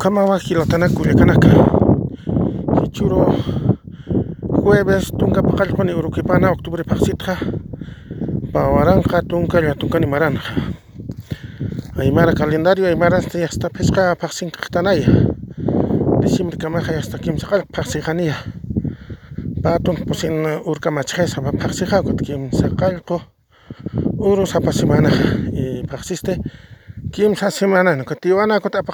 Kamawa 0.00 0.40
Gilatana, 0.40 0.88
Culiacanaca. 0.88 1.50
Hichuro, 2.82 3.36
jueves, 4.64 5.10
Tunga 5.18 5.42
Pacalcon, 5.42 5.90
Uruquipana, 5.92 6.50
octubre 6.56 6.82
Paxitja, 6.84 7.36
Pawaranja, 8.50 9.20
Tunca, 9.28 9.60
Yatunkani 9.60 10.06
Maranja. 10.08 10.40
Aymara 11.98 12.32
calendario, 12.34 12.86
Aymara 12.86 13.18
hasta 13.18 13.36
este 13.40 13.68
pesca 13.68 14.16
Paxin 14.18 14.48
Cactanaya. 14.50 15.06
Diciembre 16.22 16.56
Camaja 16.56 16.96
hasta 16.96 17.18
Kimsakal, 17.18 17.66
Paxijania. 17.70 18.36
Patun 19.62 19.96
Pusin 20.06 20.46
eh, 20.46 20.62
Urcamachesa, 20.64 21.42
Kim 22.24 22.48
Sakalko 22.50 23.20
Urus 24.16 24.50
Sapasimana 24.52 25.10
y 25.52 25.86
Paxiste. 25.86 26.40
Quimsa 27.10 27.50
semana, 27.50 27.96
Tiwanakuta 28.04 28.84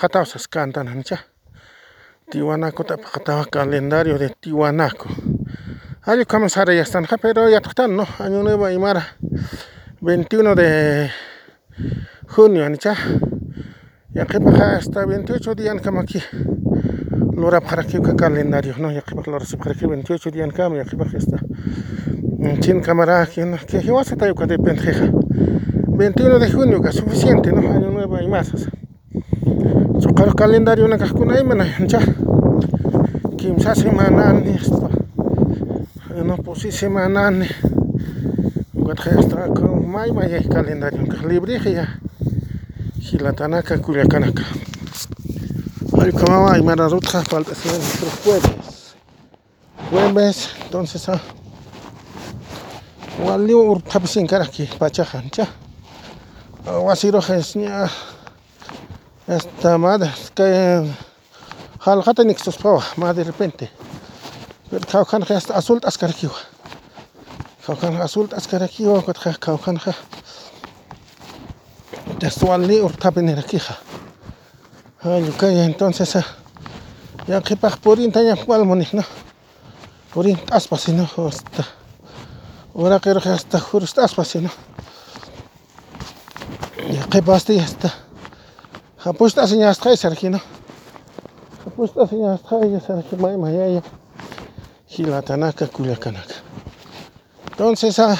pakatawsas 2.96 3.50
calendario 3.50 4.18
de 4.18 4.28
Tiwanaku. 4.40 5.08
Ayo 6.06 6.24
comenzar 6.24 6.70
ya 6.72 6.80
están, 6.82 7.06
pero 7.20 7.46
ya 7.50 7.58
están, 7.58 7.94
¿no? 7.94 8.06
Año 8.18 8.42
nuevo 8.42 8.64
Aymara. 8.64 9.02
21 10.00 10.54
de 10.54 11.10
junio, 12.28 12.64
Ya 14.14 14.24
que 14.24 14.38
hasta 14.38 15.04
28 15.04 15.54
días, 15.54 15.82
como 15.82 16.00
aquí. 16.00 16.22
para 17.68 17.84
que 17.84 18.00
calendario, 18.16 18.76
¿no? 18.78 18.92
Ya 18.92 19.02
que 19.02 19.14
baja 19.14 19.74
que 19.78 19.86
28 19.86 20.30
días, 20.30 20.48
como 20.56 20.76
ya 20.76 20.84
que 20.84 20.96
baja 20.96 21.18
Chin 22.60 22.80
camara 22.80 23.26
que 23.26 23.50
¿Qué 23.68 23.90
vas 23.90 24.10
a 24.12 24.16
21 25.96 26.38
de 26.38 26.48
junio, 26.52 26.82
que 26.82 26.90
es 26.90 26.96
suficiente, 26.96 27.50
¿no? 27.50 27.60
Año 27.70 27.90
nuevo 27.90 28.20
y 28.20 28.28
más. 28.28 28.52
calendario 30.36 30.84
una 30.84 30.98
cascuna 30.98 31.34
y 31.40 31.86
ya. 31.86 32.00
semana, 33.74 34.34
No 36.22 36.36
semana, 36.54 37.46
Cuatro 38.84 39.10
extra 39.12 39.48
con 39.48 39.90
mai 39.90 40.10
el 40.10 40.48
calendario, 40.50 41.02
libre 41.26 41.58
ya. 41.62 41.98
Hay 45.98 46.12
como 46.12 46.54
y 46.56 46.62
mera 46.62 46.88
ruta, 46.88 47.22
falta 47.22 47.54
ser 47.54 47.72
jueves. 48.22 48.92
Jueves, 49.90 50.48
entonces, 50.66 51.08
ah. 51.08 51.20
Waliu 53.26 53.80
وعسيرو 56.66 57.20
خيسنيا 57.20 57.88
esta 59.28 59.76
madre 59.84 60.08
que 60.36 60.88
ni 62.28 62.34
que 62.34 62.50
pawa 62.62 62.84
madre 62.96 63.18
de 63.24 63.24
repente 63.30 63.64
pero 64.70 64.84
kaukan 64.92 65.22
que 65.26 65.34
azul 65.60 65.80
askarkiwa 65.90 66.38
kaukan 67.66 67.94
azul 68.06 68.26
askarkiwa 68.38 68.98
kot 69.06 69.18
kha 69.22 69.32
kaukan 69.44 69.76
kha 69.84 69.92
textualni 72.22 72.76
urtapenera 72.86 73.44
ay 75.02 75.60
entonces 75.72 76.10
eh, 76.20 76.24
ya 77.30 77.38
que 77.46 77.54
pa 77.60 77.68
por 77.84 77.96
intaña 78.06 78.34
cual 78.44 78.60
monik 78.70 78.90
no 78.98 79.04
inta 80.32 80.54
aspa 80.58 80.76
sino 80.84 81.02
hasta 81.02 81.64
ahora 82.76 82.96
que 83.02 83.10
hasta 83.36 83.58
juro 83.68 83.86
aspa 84.06 84.22
sino 84.32 84.50
qipasta 87.10 87.52
yasta 87.52 87.88
hapushta 89.04 89.42
asiñasqay 89.42 89.96
sarqina 89.96 90.38
hapushta 91.66 92.00
mae, 92.60 92.80
sarqima 92.86 93.30
imayaya 93.32 93.82
tanaka, 95.26 95.66
culiakanaka. 95.66 96.34
entonces 97.50 97.98
ah, 97.98 98.16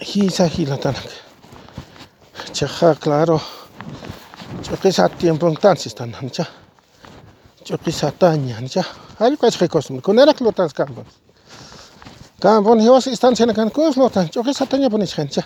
Gisa, 0.00 0.46
hilatanaka 0.46 1.10
chaja 2.52 2.94
claro 2.94 3.40
a 5.02 5.08
tiempo 5.08 5.48
en 5.48 5.54
tan 5.96 6.14
ancha 6.14 6.46
a 8.06 8.10
taña 8.12 8.56
ancha 8.58 8.84
hay 9.18 9.36
que 9.36 9.46
es 9.46 9.62
el 9.62 9.68
costumbre 9.68 10.02
con 10.02 10.18
era 10.18 10.34
que 10.34 10.44
lo 10.44 10.52
tan 10.52 10.68
campos 10.70 11.06
campos 12.40 12.82
y 12.84 12.88
vos 12.88 13.06
están 13.06 13.34
siendo 13.36 13.54
cancos 13.54 13.96
lo 13.96 14.08
tan 14.10 14.26
a 14.26 14.66
taña 14.72 14.90
ponis, 14.90 15.14
pues, 15.14 15.18
ancha 15.20 15.44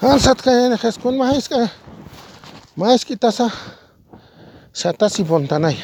Han 0.00 0.20
sat 0.20 0.42
kaya 0.44 0.76
kas 0.76 0.98
kun 1.00 1.16
mahis 1.16 1.48
ka 1.48 1.66
mahis 2.76 3.04
kita 3.08 3.32
sa 3.32 3.48
sata 4.72 5.08
si 5.08 5.24
bontanay 5.24 5.76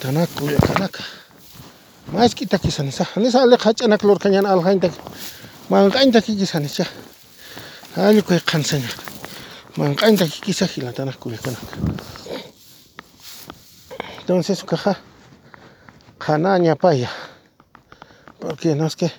tanak 0.00 0.28
kuya 0.40 0.58
kanak 0.58 0.94
mahis 2.12 2.32
kita 2.34 2.56
kisan 2.58 2.88
sa 2.90 3.04
Ani 3.16 3.28
sa 3.30 3.42
alek 3.44 3.60
hach 3.62 3.82
anak 3.84 4.00
lor 4.02 4.16
kanyan 4.18 4.46
al 4.48 4.62
hain 4.64 4.80
tak 4.80 4.94
mal 5.68 5.92
kain 5.92 6.10
tak 6.12 6.24
kisan 6.24 6.64
siya 6.68 6.86
ali 8.00 8.22
kuya 8.24 8.40
kansan 8.40 8.82
man 9.76 9.92
kain 9.94 10.16
tak 10.16 10.32
kisa 10.42 10.64
tanak 10.96 11.20
kuya 11.20 11.36
kanak 11.38 11.62
entonces 14.24 14.64
kaja 14.64 14.96
kana 16.18 16.56
ñapaya 16.58 17.10
porque 18.40 18.72
no 18.74 18.86
es 18.88 18.96
que 18.96 19.12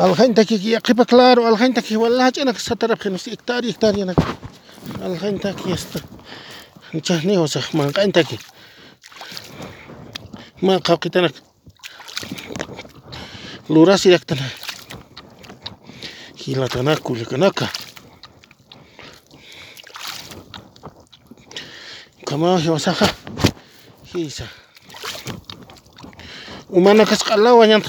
الخين 0.00 0.34
تكي 0.34 0.76
قبة 0.76 1.04
كلار 1.04 1.40
والخين 1.40 1.74
تكي 1.74 1.96
والله 1.96 2.28
جنك 2.28 2.58
سترب 2.58 2.98
خمس 3.00 3.28
إكتاري 3.28 3.70
إكتاري 3.70 4.02
أنا 4.02 4.14
الخين 5.04 5.40
تكي 5.40 5.74
است 5.74 6.02
جهني 6.94 7.38
وسخ 7.38 7.74
ما 7.74 7.84
الخين 7.84 8.12
تكي 8.12 8.38
ما 10.62 10.76
قاقتنا 10.76 11.30
لوراسي 13.70 14.10
لكتنا 14.10 14.48
كيلا 16.44 16.94
كل 16.94 17.24
كناكا 17.24 17.66
كما 22.26 22.62
هي 22.62 22.68
وسخة 22.70 23.06
هيسا 24.14 24.46
وما 26.70 26.92
نكسق 26.92 27.32
الله 27.32 27.52
وين 27.52 27.80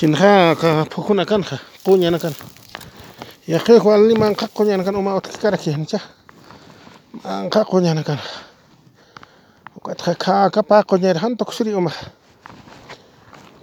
chinha 0.00 0.56
ka 0.56 0.88
phukuna 0.88 1.28
kan 1.28 1.44
ka 1.44 1.60
kunya 1.84 2.08
na 2.08 2.16
kan 2.16 2.32
ya 3.44 3.60
khe 3.60 3.76
khwal 3.76 4.00
ni 4.08 4.16
mang 4.16 4.32
kha 4.32 4.48
kunya 4.48 4.72
na 4.80 4.80
kan 4.80 4.96
uma 4.96 5.12
ot 5.12 5.28
ka 5.28 5.52
rakhi 5.52 5.76
han 5.76 5.84
cha 5.84 6.00
kunya 7.68 7.92
na 7.92 8.00
kan 8.00 8.16
ukat 9.76 10.00
kha 10.00 10.14
kha 10.16 10.48
ka 10.48 10.62
pa 10.64 10.80
kunya 10.88 11.12
han 11.20 11.36
tok 11.36 11.52
sri 11.52 11.68
uma 11.76 11.92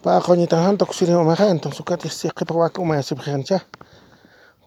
pa 0.05 0.21
kunya 0.21 0.45
ta 0.45 0.61
han 0.61 0.77
tok 0.77 0.93
uma 1.09 1.33
han 1.33 1.57
ton 1.57 1.73
sukat 1.73 2.05
is 2.05 2.13
si 2.13 2.29
qit 2.29 2.51
wa 2.53 2.69
ka 2.69 2.85
ya 2.85 3.01
sib 3.01 3.17
cha 3.21 3.57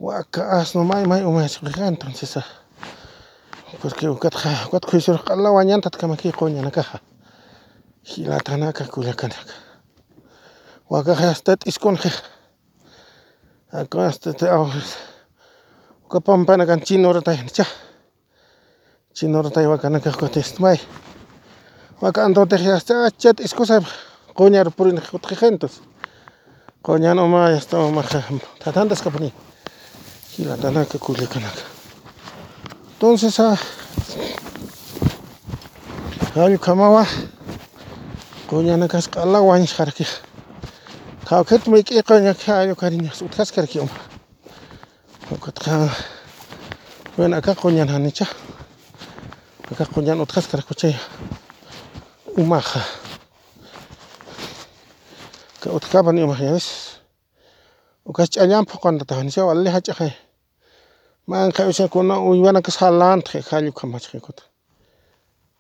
wa 0.03 0.22
ka 0.26 0.42
as 0.59 0.75
no 0.75 0.82
mai 0.82 1.06
mai 1.06 1.22
uma 1.22 1.42
ya 1.47 1.48
sib 1.48 1.70
khan 1.70 1.94
ton 1.97 2.10
sisa 2.19 2.42
porque 3.78 4.10
ukat 4.10 4.34
kha 4.34 4.66
ukat 4.75 4.91
khuisur 4.91 5.22
qalla 5.22 5.54
wanyan 5.54 5.78
nyan 5.78 5.82
tat 5.86 5.94
kama 5.94 6.16
ki 6.19 6.32
kunya 6.34 6.66
na 6.66 6.72
hilatan 8.04 8.66
ka 8.75 8.84
kulakan 8.91 9.30
kan 9.30 9.47
wakaj 10.91 11.23
astat 11.31 11.62
iskunje 11.71 12.11
akon 13.73 14.05
astat 14.06 14.43
okapan 16.06 16.47
kan 16.67 16.81
chinoro 16.87 17.21
tayanicha 17.21 17.65
chinoro 19.15 19.51
taywakanaka 19.51 20.11
kuatistmay 20.19 20.77
waka 22.03 22.25
antotej 22.25 22.65
hasta 22.67 22.95
achat 23.06 23.41
iskusa 23.41 23.81
qoñar 24.34 24.67
purin 24.77 25.01
jutjijentos 25.12 25.81
qoñan 26.87 27.19
oma 27.19 27.47
hasta 27.55 27.78
oma 27.78 28.03
tatantas 28.65 29.03
kapani 29.03 29.33
gilatanaka 30.36 30.98
kulikanaka 30.98 31.63
entonces 32.93 33.41
a 33.41 33.57
ayu 36.45 36.59
kamawa 36.59 37.07
qoñanaka 38.51 38.97
asqalawan 38.98 39.66
xarqij 39.77 40.29
Kau 41.30 41.44
mai 41.66 41.82
ƙeƙon 41.82 42.24
ya 42.24 42.34
kayo 42.34 42.74
karinya 42.74 43.12
su 43.15 43.28
taskar 43.28 43.68
ke 43.71 43.80
ma. 43.80 43.91
Hakat 45.30 45.60
ka 45.60 45.97
wani 47.18 47.34
aka 47.36 47.54
kunyan 47.54 47.86
hanicha. 47.88 48.27
Aka 49.71 49.84
kunyan 49.86 50.18
utaskar 50.21 50.60
kuce 50.66 50.91
umaha. 52.36 52.80
Ka 55.60 55.71
utkaban 55.71 56.18
umaha 56.18 56.44
yanis. 56.44 56.98
Ukas 58.04 58.28
canyam 58.30 58.65
pokon 58.66 58.98
tatahan 58.98 59.30
siya 59.30 59.47
wali 59.47 59.71
hacha 59.71 59.94
kai. 59.94 60.16
Man 61.28 61.53
kayo 61.53 61.71
siya 61.71 61.86
kuna 61.88 62.18
uyuan 62.18 62.56
aka 62.56 62.72
salan 62.72 63.22
tkai 63.22 63.62
yu 63.66 63.72
kamach 63.72 64.10
kai 64.10 64.18
kuta. 64.21 64.42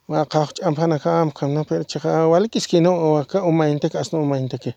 Ma 0.08 0.24
kaok 0.24 0.52
champana 0.52 0.98
ka 0.98 1.20
am 1.20 1.30
kamna 1.30 1.64
per 1.64 1.84
chaka 1.84 2.28
wali 2.28 2.48
kiskino 2.48 3.20
aka 3.20 3.38
ka 3.38 3.46
umainte 3.46 3.88
ka 3.88 4.00
asno 4.00 4.18
umainte 4.18 4.58
ke. 4.58 4.74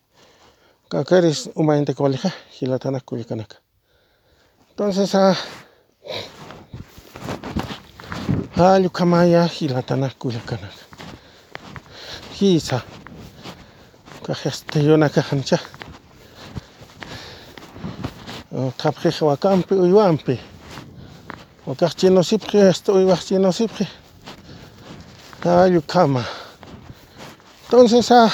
Cacaris 0.94 1.50
humanamente 1.56 1.96
coleja, 1.96 2.32
gilatana 2.52 3.00
culicanaca. 3.02 3.58
Entonces, 4.70 5.16
a 5.16 5.32
ah, 5.32 5.36
ah, 8.58 8.78
Yucamaya, 8.78 9.48
gilatana 9.48 10.14
culicanaca. 10.16 10.76
Giza, 12.38 12.84
cajastellona 14.24 15.10
cajancha. 15.10 15.60
Oh, 18.52 18.72
Tapjeja 18.78 19.26
huacampi, 19.26 19.74
uyuampi. 19.74 20.40
O 21.66 21.74
cachino 21.74 22.22
sipje, 22.22 22.70
esto 22.70 22.94
uyuachino 22.94 23.52
sipje. 23.52 23.88
Ah, 25.44 25.66
Yucama. 25.66 26.24
Entonces, 27.64 28.12
a 28.12 28.26
ah, 28.26 28.34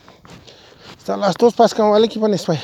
las 1.07 1.35
dos 1.35 1.53
pascan 1.55 1.89
wala 1.89 2.07
kipan 2.07 2.33
espay 2.33 2.59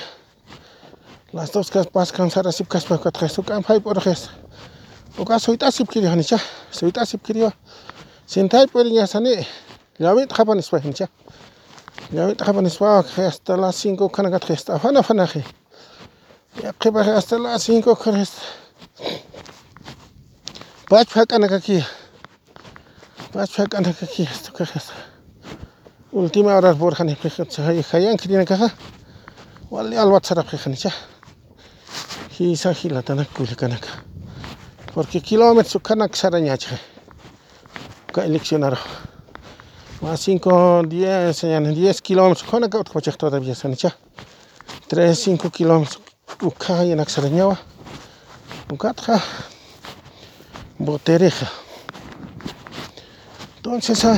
las 1.34 1.52
dos 1.52 1.70
kas 1.72 1.88
pascan 1.88 2.30
sara 2.30 2.52
sip 2.52 2.68
kas 2.70 2.86
pa 2.86 2.98
katras 2.98 3.34
tu 3.34 3.42
kan 3.42 3.64
fai 3.64 3.80
por 3.80 3.98
ges 4.00 4.30
o 5.18 5.26
kas 5.26 5.44
soita 5.44 5.72
sip 5.72 5.90
kirio 5.92 6.10
hanicha 6.12 6.38
soita 6.72 7.04
sip 7.06 7.26
kirio 7.26 7.52
sintai 8.28 8.68
por 8.72 8.86
nya 8.86 9.08
sane 9.08 9.46
yawit 10.00 10.30
khapan 10.34 10.60
espay 10.60 10.80
hanicha 10.82 11.10
yawit 12.14 12.40
khapan 12.40 12.66
espay 12.68 13.04
hasta 13.26 13.58
las 13.58 13.76
5 13.86 14.08
kana 14.12 14.30
kat 14.30 14.46
ges 14.48 14.70
afana 14.70 15.02
fana 15.04 15.26
khe 15.28 15.44
ya 16.64 16.72
khiba 16.80 17.02
hasta 17.04 17.38
las 17.40 17.64
5 17.70 17.96
kana 17.96 18.18
ges 18.24 18.32
पाँच 20.88 21.08
फैक 21.12 21.34
अनक 21.36 21.54
की 21.68 21.78
पाँच 23.36 23.50
फैक 23.60 23.72
अनक 23.76 24.00
की 24.08 24.24
तो 24.46 24.50
क्या 24.56 24.66
última 26.20 26.58
hora 26.58 26.74
por 26.74 26.94
jani 26.96 27.16
pekat 27.16 27.52
sahay 27.52 27.82
hayan 27.92 28.18
kirina 28.18 28.44
kaha. 28.46 28.70
Wali 29.70 29.96
al 29.98 30.10
watsara 30.12 30.44
pekani 30.44 30.76
cha. 30.76 30.90
Hisa 32.40 32.74
hilatana 32.74 33.24
kulikanaka. 33.26 33.90
Porque 34.96 35.20
kilómetros 35.22 35.82
kanak 35.84 36.16
saraña 36.16 36.58
cha. 36.58 36.76
Ka 38.12 38.24
eleccionar. 38.26 38.78
Más 40.02 40.20
5, 40.26 40.84
10, 40.88 41.42
10 41.76 42.02
kilómetros. 42.02 42.50
Konaka 42.50 42.80
utkocha 42.80 43.12
todavía 43.12 43.54
sanicha. 43.54 43.96
3, 44.88 45.16
5 45.20 45.52
kilómetros. 45.52 46.02
Uka 46.42 46.84
yanak 46.84 47.10
sarañawa. 47.10 47.60
Ukatja. 48.72 49.22
Botereja. 50.80 51.48
Entonces, 53.58 54.06
ah. 54.06 54.18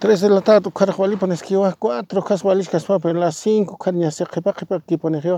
Tres 0.00 0.22
de 0.22 0.30
la 0.30 0.40
tarde 0.40 0.62
tu 0.62 0.70
cara 0.70 0.94
juali 0.94 1.16
pones 1.16 1.42
que 1.42 1.54
cuatro 1.78 2.24
cas 2.24 2.40
juali 2.40 2.64
caspa 2.64 2.98
pero 2.98 3.20
las 3.20 3.36
cinco 3.36 3.76
cara 3.76 3.98
ya 3.98 4.10
se 4.10 4.24
quepa 4.24 4.54
quepa 4.54 4.76
aquí 4.76 4.96
pones 4.96 5.20
que 5.22 5.36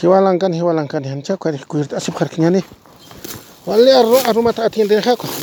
hiwalankan 0.00 0.52
hiwalankan 0.54 1.02
hancha 1.04 1.36
cara 1.36 1.58
cuirt 1.66 1.92
así 1.92 2.12
para 2.12 2.26
que 2.30 2.40
ñane 2.42 2.62
wali 3.68 3.90
arro 3.90 4.18
aroma 4.28 4.52
ta 4.52 4.64
atiende 4.66 4.94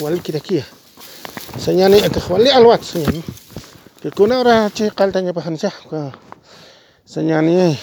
wali 0.02 0.22
kira 0.22 0.40
Senyani 0.40 1.98
señane 2.00 2.10
que 2.14 2.20
wali 2.32 2.50
alwat 2.50 2.82
señane 2.92 3.22
que 4.02 4.10
kuna 4.12 4.40
hora 4.40 4.56
che 4.74 4.86
tanya 4.92 5.34
pa 5.34 5.42
hancha 5.42 5.70
señane 7.14 7.78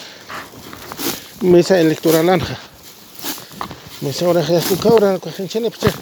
mesa 1.53 1.79
electoral 1.79 2.27
anja 2.31 2.57
mesa 4.05 4.23
hora 4.31 4.43
ja 4.43 4.59
tu 4.71 4.77
cabra 4.85 5.19
con 5.19 5.33
gente 5.37 5.61
ne 5.61 5.71
pues 5.71 5.93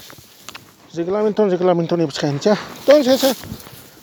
reglamento 0.95 1.41
reglamento 1.55 1.97
ne 1.97 2.05
pues 2.07 2.21
hancha 2.23 2.55
entonces 2.87 3.37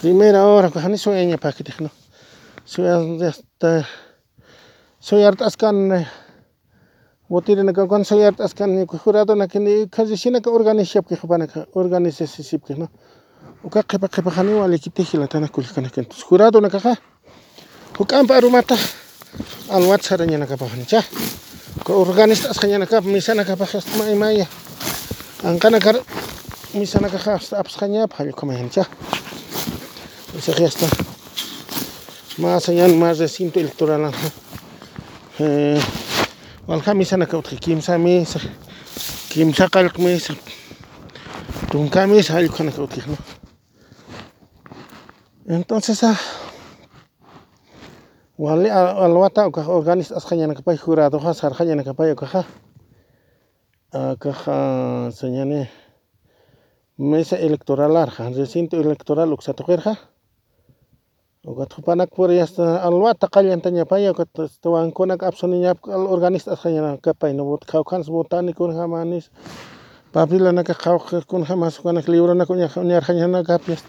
Primera 0.00 0.46
hora, 0.46 0.70
pues 0.70 0.84
ni 0.88 0.96
sueña 0.96 1.36
para 1.38 1.52
que 1.52 1.64
no. 1.80 1.90
Sueña 2.64 3.28
hasta. 3.28 3.84
Sueña 5.00 5.28
hasta 5.30 5.46
ascan. 5.46 5.92
Eh, 5.92 6.06
Botir 7.28 7.58
en 7.58 7.68
acá, 7.68 7.86
cuando 7.88 8.04
sueña 8.04 8.28
hasta 8.28 8.44
ascan, 8.44 8.86
jurado 8.86 9.32
en 9.34 9.42
aquel 9.42 9.64
día, 9.66 9.86
casi 9.90 10.16
sin 10.16 10.36
acá 10.36 10.50
organizar, 10.50 11.04
que 11.04 11.16
juegan 11.16 11.42
acá, 11.42 11.66
organizar 11.74 12.24
ese 12.28 12.42
sip 12.44 12.64
que 12.64 12.76
no. 12.76 12.90
O 13.64 13.70
que 13.70 13.82
para 13.98 14.08
que 14.08 14.22
para 14.22 14.42
ni 14.44 14.52
vale 14.54 14.78
que 14.78 14.88
te 14.90 15.04
gila 15.04 15.26
tan 15.26 15.42
aculcan 15.44 15.86
acá. 15.86 16.02
jurado 16.26 16.58
en 16.58 16.64
acá, 16.66 16.78
juegan 17.96 18.26
para 18.28 18.40
rumata. 18.42 18.76
Al 19.70 19.82
WhatsApp 19.82 20.20
en 20.22 20.40
acá 20.42 20.56
para 20.56 20.76
ni 20.76 20.86
cha. 20.86 21.02
Que 21.84 21.92
organizar 21.92 22.52
hasta 22.52 22.66
ya, 22.68 22.76
en 22.76 22.82
acá, 22.84 23.00
misan 23.02 23.40
acá 23.40 23.56
para 23.56 23.72
hasta 23.78 23.96
mai 24.14 24.38
ya. 24.40 24.44
misa 24.44 24.48
Angkan 25.48 25.74
acá, 25.74 25.92
misan 26.74 27.04
acá 27.04 27.34
hasta 27.34 27.58
abscanya 27.58 28.06
para 28.06 28.24
ya. 28.26 28.30
yo 28.30 28.36
comer 28.36 28.70
cha. 28.70 28.86
pues 30.32 30.48
allá 30.50 30.66
está 30.66 30.86
más 32.36 32.68
allá 32.68 32.86
más 32.88 33.18
recinto 33.18 33.60
electoral 33.60 34.12
والخامي 36.68 37.04
سنة 37.04 37.24
كوتخي 37.24 37.56
كيم 37.56 37.80
سامي 37.80 38.24
كيم 39.30 39.52
شقل 39.52 39.88
كميس 39.88 40.32
تون 41.72 41.88
hay 41.88 42.48
que 42.48 42.58
كنا 42.58 42.70
كوتخي 42.70 43.10
entonces 45.48 46.02
ah, 46.04 46.12
a 48.38 48.42
wale 48.42 48.70
al 48.70 49.12
wata 49.12 49.46
o 49.46 49.52
caja 49.52 49.70
organis 49.70 50.12
as 50.12 50.24
cañana 50.26 50.54
capay 50.54 50.76
jurado 50.76 51.18
ja 51.20 51.32
sar 51.34 51.52
cañana 51.56 51.84
capay 51.84 52.10
o 52.10 52.16
caja 52.16 52.42
a 53.92 54.16
caja 54.20 55.10
señane 55.10 55.70
mesa 56.98 57.36
electoral 57.48 57.96
arja 57.96 58.28
recinto 58.38 58.76
electoral 58.78 59.32
uxatojerja 59.32 59.94
Okat 61.46 61.70
hupanak 61.76 62.10
purias 62.10 62.50
kat 62.56 63.30
qallantana 63.30 63.84
paya 63.86 64.10
okat 64.12 64.26
apsoni 64.34 64.86
apsuniñapuk 65.62 65.88
al 65.92 66.06
organista 66.08 66.52
asqañanaka 66.54 67.14
payna 67.14 67.42
qhawqanis 67.44 68.06
botanikunha 68.08 68.88
manis 68.88 69.30
papilanaka 70.12 70.74
tuki 70.74 71.54
masukunaka 71.54 72.10
librokunaka 72.10 72.80
uñarqañanakapish 72.82 73.82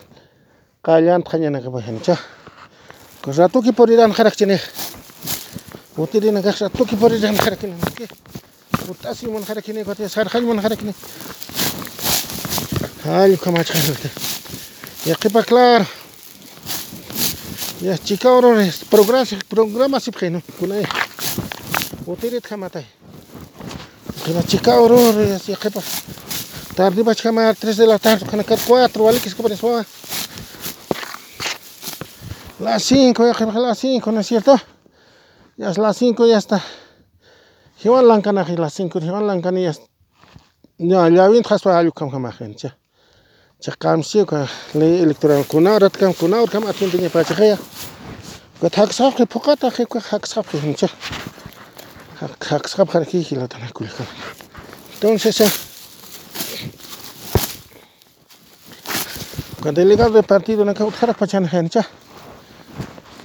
qallanta 0.84 1.34
karak 1.34 2.04
chine 2.06 2.22
pues 3.24 3.36
ratuki 3.38 3.72
puriran 3.74 4.14
qarakchinej 4.14 4.62
mon 5.98 6.06
ratuki 6.06 6.96
puriran 7.02 7.36
qarakchinanki 7.36 8.08
mon 9.28 9.44
qarakini 9.44 9.84
kutin 9.86 10.08
sarqallman 10.10 10.60
qarakini 10.62 10.94
allqu 13.06 13.98
Ya 15.06 15.16
yaqipa 15.16 15.42
claro 15.48 15.86
Ya 17.82 17.92
Я 17.92 17.98
чекал 17.98 18.42
роже, 18.42 18.72
программа 18.90 19.26
con 20.06 20.42
кунай. 20.60 20.86
Отерет 22.06 22.46
хаматай. 22.46 22.86
Я 24.26 24.44
чекал 24.44 24.90
роже, 24.90 25.40
я 25.48 25.56
хепа. 25.56 25.82
Tarde 26.76 27.04
va 27.04 27.12
a 27.12 27.14
llegar 27.16 27.48
a 27.50 27.54
3 27.54 27.76
de 27.76 27.88
la 27.88 27.98
tarde, 28.00 28.26
con 28.26 28.40
acá 28.40 28.56
4, 28.58 29.04
vale 29.04 29.20
que 29.20 29.28
es 29.30 29.36
como 29.36 29.48
eso. 29.50 29.84
Las 32.60 32.84
5, 32.84 33.26
ya 33.26 33.34
que 33.34 33.46
las 33.46 33.78
5, 33.80 34.12
¿no 34.14 34.20
es 34.22 34.28
cierto? 34.28 34.58
Ya 35.58 35.70
es 35.72 35.78
las 35.78 35.96
5, 35.98 36.26
ya 36.28 36.38
está. 36.38 36.62
Llevan 37.84 38.08
la 38.10 38.22
canaje, 38.22 38.58
las 38.58 38.74
5, 38.76 38.98
llevan 39.00 39.26
la 39.28 39.42
canaje, 39.42 39.64
ya 39.64 39.74
Ya, 40.78 41.10
ya 41.10 41.28
bien, 41.30 41.44
has 41.50 41.62
para 41.62 41.80
algo, 41.80 41.92
como 41.94 42.30
gente. 42.32 42.72
चक्काम 43.64 44.02
से 44.08 44.24
ले 44.80 44.88
इलेक्ट्रॉन 45.04 45.44
कोना 45.52 45.72
रत 45.84 45.96
कम 46.00 46.12
कोना 46.20 46.38
और 46.48 46.48
कम 46.50 46.64
अतिन 46.72 46.90
दिन 46.96 47.08
पाच 47.12 47.32
गया 47.40 47.56
को 48.64 48.68
थक 48.78 48.92
साफ 48.96 49.12
के 49.20 49.24
फुका 49.32 49.56
तक 49.60 49.84
के 49.92 50.00
हक 50.12 50.26
साफ 50.32 50.48
के 50.52 50.58
हिंच 50.64 50.84
हक 52.22 52.46
हक 52.52 52.68
साफ 52.72 52.88
खर 52.92 53.04
की 53.12 53.20
हिला 53.30 53.46
तना 53.52 53.68
कुल 53.76 53.88
कर 53.98 54.06
तो 55.04 55.10
उनसे 55.12 55.32
से 55.40 55.48
को 59.64 59.70
डेलीगेट 59.76 60.12
दे 60.16 60.22
पार्टी 60.32 60.56
ने 60.64 60.72
का 60.80 60.86
उठर 60.88 61.12
पहचान 61.20 61.46
है 61.52 61.60
हिंच 61.60 61.78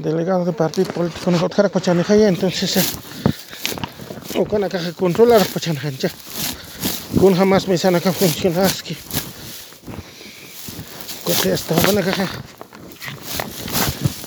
डेलीगेट 0.03 0.45
दे 0.51 0.53
पार्टी 0.63 0.83
पॉलिटिक 0.99 1.29
ने 1.35 1.39
उठर 1.47 1.69
पहचान 1.75 2.01
है 2.11 2.19
ये 2.21 2.35
तो 2.35 2.47
उनसे 2.51 2.67
से 2.75 2.83
ओ 4.43 4.45
कना 4.51 4.67
का 4.75 4.79
कंट्रोलर 5.01 5.43
पहचान 5.55 5.77
है 5.85 5.91
हिंच 5.95 7.21
कौन 7.23 7.35
हमास 7.45 7.69
में 7.69 7.77
सना 7.87 7.99
का 8.03 8.11
फंक्शन 8.21 8.53
है 8.61 8.67
इसकी 8.67 8.97
contesta, 11.25 11.75
eh, 11.75 11.81
bueno 11.85 12.01
caja. 12.05 12.25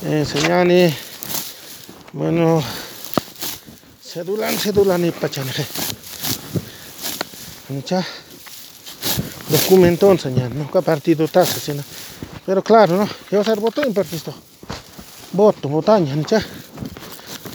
Eh, 0.04 0.94
bueno, 2.13 2.63
sedulan, 4.04 4.58
sedulan 4.58 5.06
y 5.06 5.12
pachaneje 5.12 5.66
Ancha, 7.70 8.04
documento 9.50 10.12
enseñan 10.12 10.58
no 10.58 10.70
ha 10.74 10.82
partido 10.82 11.27
tasa, 11.27 11.60
sino. 11.60 11.84
Pero 12.46 12.63
claro, 12.63 12.98
¿no? 12.98 13.10
Yo 13.30 13.44
ser 13.44 13.60
voto 13.60 13.86
imperfisto. 13.86 14.34
Voto, 15.34 15.68
votaña, 15.68 16.13
ancha. 16.13 16.42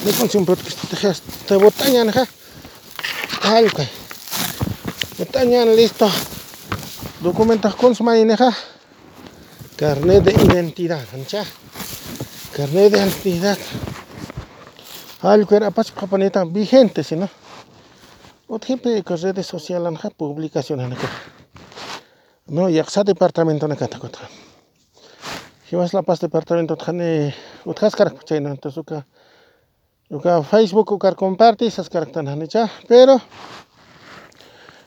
No 0.04 0.12
consigo 0.12 0.44
porque 0.44 0.64
te 0.64 1.12
te 1.48 1.56
botaña 1.56 2.04
¿no? 2.04 2.12
Tal, 3.42 3.72
botaña 5.18 5.64
listo. 5.64 6.10
Documentos 7.22 7.74
con 7.74 7.94
su 7.94 8.04
maneja. 8.04 8.54
Carnet 9.82 10.22
de 10.22 10.30
identidad, 10.32 11.02
ancha. 11.12 11.42
Carnet 12.56 12.92
de 12.92 12.98
identidad. 13.00 13.58
Algo 15.22 15.56
era 15.56 15.72
pacho 15.72 15.92
vigente, 16.50 17.02
si 17.02 17.16
no. 17.16 17.28
Otro 18.46 18.76
de 18.76 19.02
redes 19.02 19.44
sociales, 19.44 19.88
ancha 19.88 20.10
publicación, 20.10 20.78
anja. 20.82 21.08
No, 22.46 22.68
y 22.68 22.78
acá 22.78 23.02
departamento, 23.02 23.66
anja, 23.66 23.88
Si 25.68 25.74
vas 25.74 25.92
la 25.94 26.02
paz 26.02 26.20
departamento, 26.20 26.76
anja, 26.86 27.34
otras 27.64 27.92
eh, 27.94 27.96
características, 27.96 28.24
pues, 28.28 28.40
no, 28.40 28.50
entonces, 28.50 28.84
Yuka 30.10 30.44
Facebook 30.44 30.92
ukar 30.92 31.16
comparte 31.16 31.66
esas 31.66 31.88
características, 31.90 32.70
pero 32.86 33.20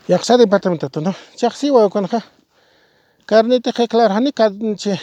Y 0.07 0.13
acá 0.13 0.37
departamento, 0.37 1.01
no. 1.01 1.13
Ya 1.35 1.51
sí, 1.51 1.67
guay, 1.67 1.89
con 1.89 2.07
ja. 2.07 2.23
Carnita 3.25 3.71
qhiqlarani 3.73 4.29
katinchik 4.37 4.99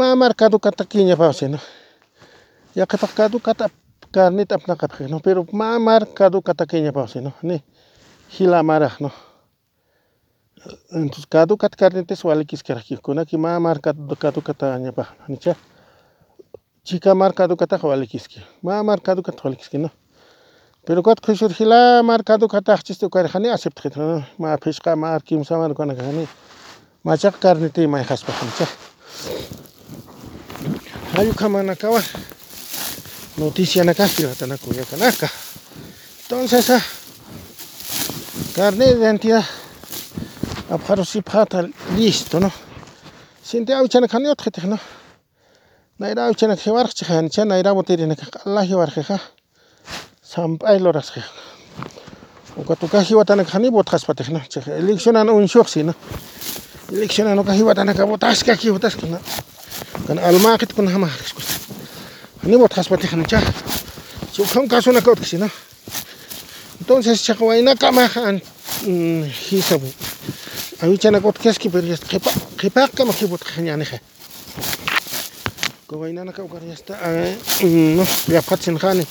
mamar 0.00 0.32
caducata 0.40 0.82
quiñapawsino 0.90 1.58
yaqataq 2.78 3.12
caducata 3.18 3.64
carnita 4.14 4.56
no 5.10 5.18
pero 5.26 5.40
marcado 5.52 5.52
mamar 5.60 6.02
caducata 6.18 6.64
sino 7.12 7.30
ni 7.48 7.56
hila 8.34 8.62
mara 8.70 8.88
no 9.02 9.10
entonces 10.90 11.22
marcado 11.22 11.22
jilamarajno 11.22 11.22
entos 11.22 11.26
caducata 11.34 11.76
carnitas 11.82 12.20
ualquisqarqikuna 12.28 13.22
mamar 13.46 13.78
caducata 13.86 14.66
ñapajno 14.84 15.22
nicha 15.32 15.52
chicamar 16.86 17.30
caducataq 17.38 17.80
ualquisqui 17.84 18.38
mamar 18.66 18.98
caducata 19.06 19.40
ualquisqino 19.44 19.88
pero 20.86 21.00
hila 21.04 21.04
marcado 21.04 21.06
cuatqoj 21.08 21.36
xurjilamar 21.40 22.20
caducataqchis 22.28 22.98
uqarajani 23.06 23.48
aceptqitno 23.56 24.02
ma 24.40 24.48
pishqamar 24.62 25.18
kimsamar 25.26 25.70
ruwanakajani 25.72 26.26
Machak 27.04 27.40
carnita 27.40 27.82
imay 27.82 28.04
haspa 28.04 28.30
hamchak. 28.30 28.68
Hayu 31.14 31.34
kamanakawa. 31.34 31.98
Noticia 33.38 33.78
ya 33.78 33.84
naka 33.90 34.06
pirhatanakuya 34.06 34.84
kanaka. 34.86 35.26
Entonces, 36.22 36.70
ah, 36.70 36.78
carne 38.54 38.86
de 38.86 38.92
identidad. 39.00 39.42
Apjaro 40.70 41.04
si 41.04 41.22
pata 41.22 41.66
listo, 41.96 42.38
¿no? 42.38 42.52
Sinti 43.42 43.72
au 43.72 43.88
chana 43.88 44.06
kan 44.06 44.22
yot 44.22 44.40
¿no? 44.68 44.78
Naira 45.98 46.26
au 46.28 46.34
chana 46.34 46.54
khevar 46.56 46.86
khehan 46.94 47.28
chan 47.28 47.48
ya 47.48 47.62
naira 47.62 47.74
botiri 47.74 48.06
naka 48.06 48.26
Allah 48.46 48.64
yevar 48.64 48.90
kheha. 48.94 49.18
Sampai 50.22 50.78
loras 50.78 51.10
kheha. 51.10 51.28
Ukatukahi 52.58 53.14
watanak 53.16 53.48
hani 53.48 53.70
botkas 53.70 54.04
patech, 54.04 54.28
¿no? 54.28 54.40
Eleccionan 54.76 55.30
un 55.30 55.46
shoxi, 55.48 55.82
¿no? 55.84 55.96
Leksyon 56.92 57.24
ano 57.26 57.40
ka 57.44 57.52
hiwa 57.56 57.72
tanaka 57.74 58.04
bo 58.06 58.18
tas 58.20 58.44
ka 58.44 58.52
hiwa 58.52 58.76
tas 58.76 58.92
kana 59.00 59.16
kana 60.06 60.20
alma 60.28 60.58
kit 60.60 60.74
kana 60.76 60.90
hama 60.92 61.08
kis 61.08 61.32
kus 61.32 61.44
ani 62.44 62.56
bo 62.60 62.68
tas 62.68 62.88
pati 62.88 63.08
kana 63.08 63.24
cha 63.24 63.40
so 64.32 64.44
kam 64.44 64.68
kaso 64.68 64.92
na 64.92 65.00
kaut 65.00 65.16
kisina 65.18 65.48
entonces 66.84 67.22
cha 67.24 67.34
kawai 67.34 67.62
na 67.64 67.74
kama 67.76 68.04
han 68.12 68.40
hisa 69.48 69.78
bo 69.80 69.86
ami 70.84 70.98
cha 71.00 71.10
na 71.10 71.20
kaut 71.24 71.38
kis 71.40 71.56
ki 71.58 71.68
per 71.72 71.80
yas 71.84 72.00
kama 72.92 73.12
hiwa 73.12 73.38
tas 73.40 73.52
kanya 73.56 73.72
ane 73.74 73.84
ka 73.88 73.98
kawai 75.88 76.12
na 76.12 76.24
na 76.28 76.32
kau 76.36 76.44
kar 76.48 76.60
yas 76.60 76.84
ta 76.84 77.00
ane 77.00 77.28
eh, 77.32 77.64
mm, 77.64 77.92
no 77.96 78.04
ya 78.28 78.42
sin 78.60 78.76
kani 78.76 79.04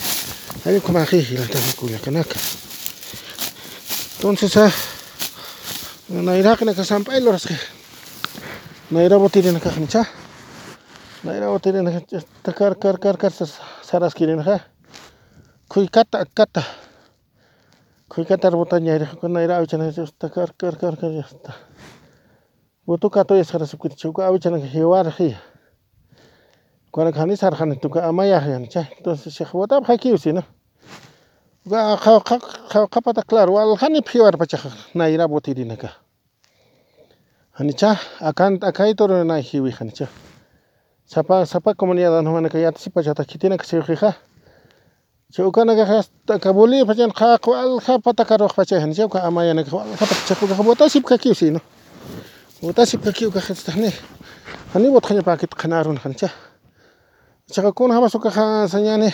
ani 0.70 0.78
kuma 0.86 1.02
hi 1.10 1.18
hilata 1.18 1.58
ni 1.58 1.72
kuya 1.74 1.98
kana 1.98 2.22
entonces 2.30 4.54
ah 4.58 4.70
Nairaq 6.12 6.62
naka 6.68 6.84
sampailorasqa 6.84 7.54
nairabutirini 8.92 9.60
kaqnicha 9.64 10.02
nairabutirini 11.24 11.92
ch'ista 12.10 12.52
kar 12.58 12.74
kar 12.82 12.96
kar 13.04 13.18
kar 13.22 13.32
saraskirinqa 13.88 14.58
qullqata 15.72 16.18
akkata 16.26 16.64
qullqata 18.12 18.48
rbotañayrejukuna 18.52 19.34
nayra 19.40 19.54
awichanaqa 19.60 20.02
hasta 20.04 20.26
kar 20.36 20.50
kar 20.60 20.76
kar 20.82 20.96
kar 21.02 21.12
hasta 21.24 21.52
Utuqa 22.92 23.20
atuyasqarasipitichu 23.22 24.08
uka 24.12 24.22
awichanaqa 24.28 24.68
jewarjiya 24.74 25.40
kunan 26.94 27.14
hanisarjani 27.20 27.76
tuka 27.84 28.00
amayajani 28.10 28.68
chay 28.74 28.86
entonces 29.00 29.32
xaq 29.38 29.52
watapi 29.60 29.88
hakiusina 29.90 30.42
Qhawqapata 31.70 33.22
claro 33.30 33.54
walhanip 33.54 34.10
jiwarpachaj 34.10 34.64
nayrap 34.98 35.30
witirinaka 35.30 35.92
janinchaj 37.58 38.00
akan 38.26 38.58
na 39.28 39.38
hiwi 39.38 39.70
hani 39.70 39.92
cha 39.94 40.10
sapa 41.06 41.46
sapa 41.46 41.76
comunidad 41.76 42.18
anhumanaka 42.18 42.58
yatisipachataj 42.58 43.28
kitinaka 43.30 43.62
siwqiqa 43.64 44.16
chawkanaka 45.34 45.86
hasta 45.86 46.40
kabuli 46.42 46.82
pachan 46.82 47.14
qaq 47.14 47.46
walhapata 47.54 48.26
karwaqpacha 48.26 48.82
janinchawka 48.82 49.22
amayanaka 49.22 49.70
walhapata 49.78 50.16
chaqwqa 50.34 50.58
watasip 50.66 51.06
kakiw 51.06 51.38
sino 51.38 51.62
watasip 52.66 53.06
kakiw 53.06 53.30
hani 53.30 53.94
jani 54.74 54.88
watqaña 54.90 55.22
pakit 55.22 55.54
qanarun 55.54 56.02
janinchaj 56.02 56.34
chaqakuna 57.54 57.94
hamasukaqa 58.02 58.66
sañani 58.74 59.14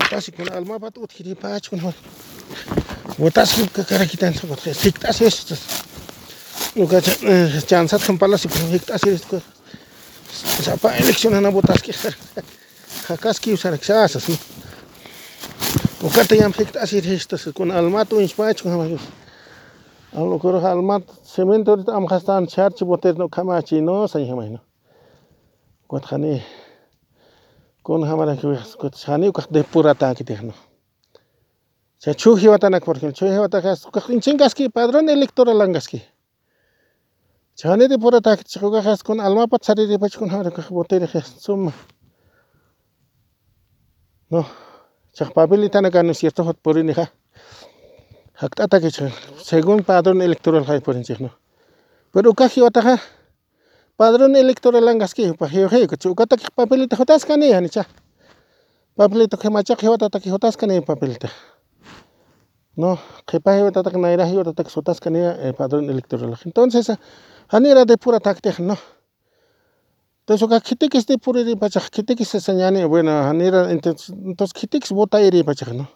votasin 0.00 0.34
kun 0.36 0.52
almapatut 0.52 1.12
kiripachkun 1.12 1.82
votasin 3.20 3.68
kakarakitan 3.76 4.34
siktas 4.72 5.22
estas 5.22 5.60
nuka 6.74 6.96
chansat 7.68 8.02
kampalas 8.06 8.42
siktas 8.72 9.04
estas 9.14 9.42
sapa 10.64 10.92
elección 11.00 11.34
ana 11.34 11.50
votas 11.54 11.82
que 11.84 11.92
jakas 13.08 13.40
ki 13.42 13.52
usar 13.56 13.74
xasas 13.86 14.24
no 14.28 14.36
ukata 16.06 16.34
yam 16.40 16.52
siktas 16.54 16.92
estas 16.98 17.48
kun 17.54 17.70
almatu 17.70 18.20
inspachkun 18.20 18.98
hablo 20.16 20.38
kor 20.42 20.56
almat 20.64 21.04
cemento 21.34 21.70
ahorita 21.70 21.92
am 21.96 22.06
hastan 22.10 22.46
charchi 22.52 22.84
botes 22.84 23.16
no 23.18 23.28
kamachi 23.28 23.80
no 23.82 24.06
sanjamaino 24.08 24.58
Cuatro 25.90 26.18
كون 27.82 28.04
همرا 28.04 28.34
كي 28.34 28.46
ويحسكوت 28.46 28.94
شاني 28.94 29.28
وكحدي 29.28 29.62
بورا 29.74 29.92
تاكي 29.92 30.24
تيهنو 30.24 30.52
Cha 32.04 32.14
chu 32.14 32.30
jiwatanak, 32.40 32.82
por 32.86 32.96
ejemplo, 32.96 33.16
chu 33.18 33.26
jiwatakas, 33.26 33.78
inchingaski, 34.16 34.70
padrón 34.70 35.06
electoral 35.10 35.60
angaski. 35.60 36.00
Chane 37.60 37.88
de 37.88 37.98
pura 37.98 38.20
tak 38.22 38.38
chugajas 38.48 39.02
con 39.02 39.20
alma 39.20 39.46
patsari 39.52 39.84
de 39.86 39.98
pach 39.98 40.16
con 40.18 40.30
hara 40.30 40.50
kabotere 40.50 41.06
suma. 41.44 41.72
No, 44.30 44.46
chapabilitana 45.14 45.90
gano 45.90 46.14
cierto 46.14 46.42
hot 46.42 46.56
por 46.64 46.78
inija. 46.78 47.06
Haktata 48.40 48.80
que 48.80 48.88
según 49.50 49.82
padrón 49.82 50.22
electoral 50.22 50.64
hay 50.68 50.80
por 50.80 50.96
inchino. 50.96 51.28
Pero 52.14 52.32
kajiwataja. 52.32 52.94
padrón 54.00 54.34
electoral 54.44 54.82
que 55.14 55.14
que 55.38 55.44
jejeku 55.54 55.94
chukataki 56.02 56.46
papelita 56.58 56.94
jotaskaniya 57.00 57.58
nicha 57.64 57.82
papelita 58.98 59.34
qhimachaq 59.42 59.80
iwatata 59.86 60.18
jotaskaniya 60.32 60.80
papelita 60.90 61.28
no 62.80 62.90
qhipa 63.28 63.50
iwatataq 63.60 63.94
nayraj 64.04 64.30
iwatataq 64.34 64.68
jotaskaniya 64.74 65.28
padrón 65.58 65.84
electoral 65.92 66.32
entonces 66.48 66.86
anira 67.56 67.82
de 67.90 67.96
pura 68.02 68.18
taqtej 68.26 68.56
no 68.68 68.76
entonces 70.20 70.42
oka 70.46 70.58
khitikis 70.66 71.04
de 71.10 71.14
pura 71.24 71.40
que 71.72 71.80
khitikis 71.94 72.28
sasañani 72.34 72.80
bueno 72.92 73.12
anira 73.32 73.60
entonces 73.74 74.50
khitikis 74.58 74.90
vota 74.98 75.16
iripachaj 75.28 75.70
no 75.80 75.86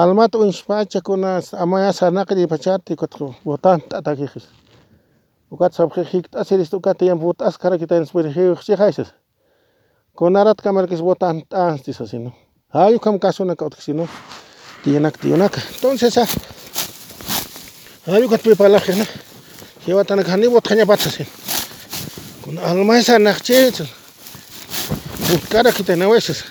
almat 0.00 0.32
unxpacha 0.44 0.98
kuna 1.06 1.30
amaya 1.64 1.90
sanaq 2.00 2.28
iripachati 2.34 2.92
kutqa 3.00 3.24
votan 3.48 3.78
t'atakijis 3.90 4.44
უკაც 5.56 5.76
სამხე 5.80 6.02
ხიქტა 6.10 6.42
წერის 6.44 6.72
უკატიან 6.76 7.20
ბუტას 7.22 7.56
კარაკიტან 7.60 8.04
სპირი 8.08 8.32
ხიხი 8.34 8.76
ხაისეს 8.80 9.12
კონარად 10.18 10.60
კამარკის 10.66 11.00
ბუტან 11.06 11.40
ტანსტის 11.54 12.02
ასინო 12.04 12.32
აიო 12.82 13.00
კამ 13.06 13.16
კასონა 13.24 13.54
კოთქსინო 13.62 14.04
დიანაკ 14.84 15.16
დიანაკ 15.24 15.56
ტონცეს 15.80 16.18
აიო 18.12 18.28
კატ 18.32 18.44
პეპალა 18.48 18.82
ხენ 18.88 19.02
ხევატან 19.86 20.22
განი 20.28 20.52
ბუტხენა 20.52 20.84
ბაცასინ 20.90 21.28
კონ 22.44 22.60
ალმაისა 22.68 23.16
ნახჩეც 23.24 23.82
კარაკიტან 25.52 26.04
ავესეს 26.08 26.44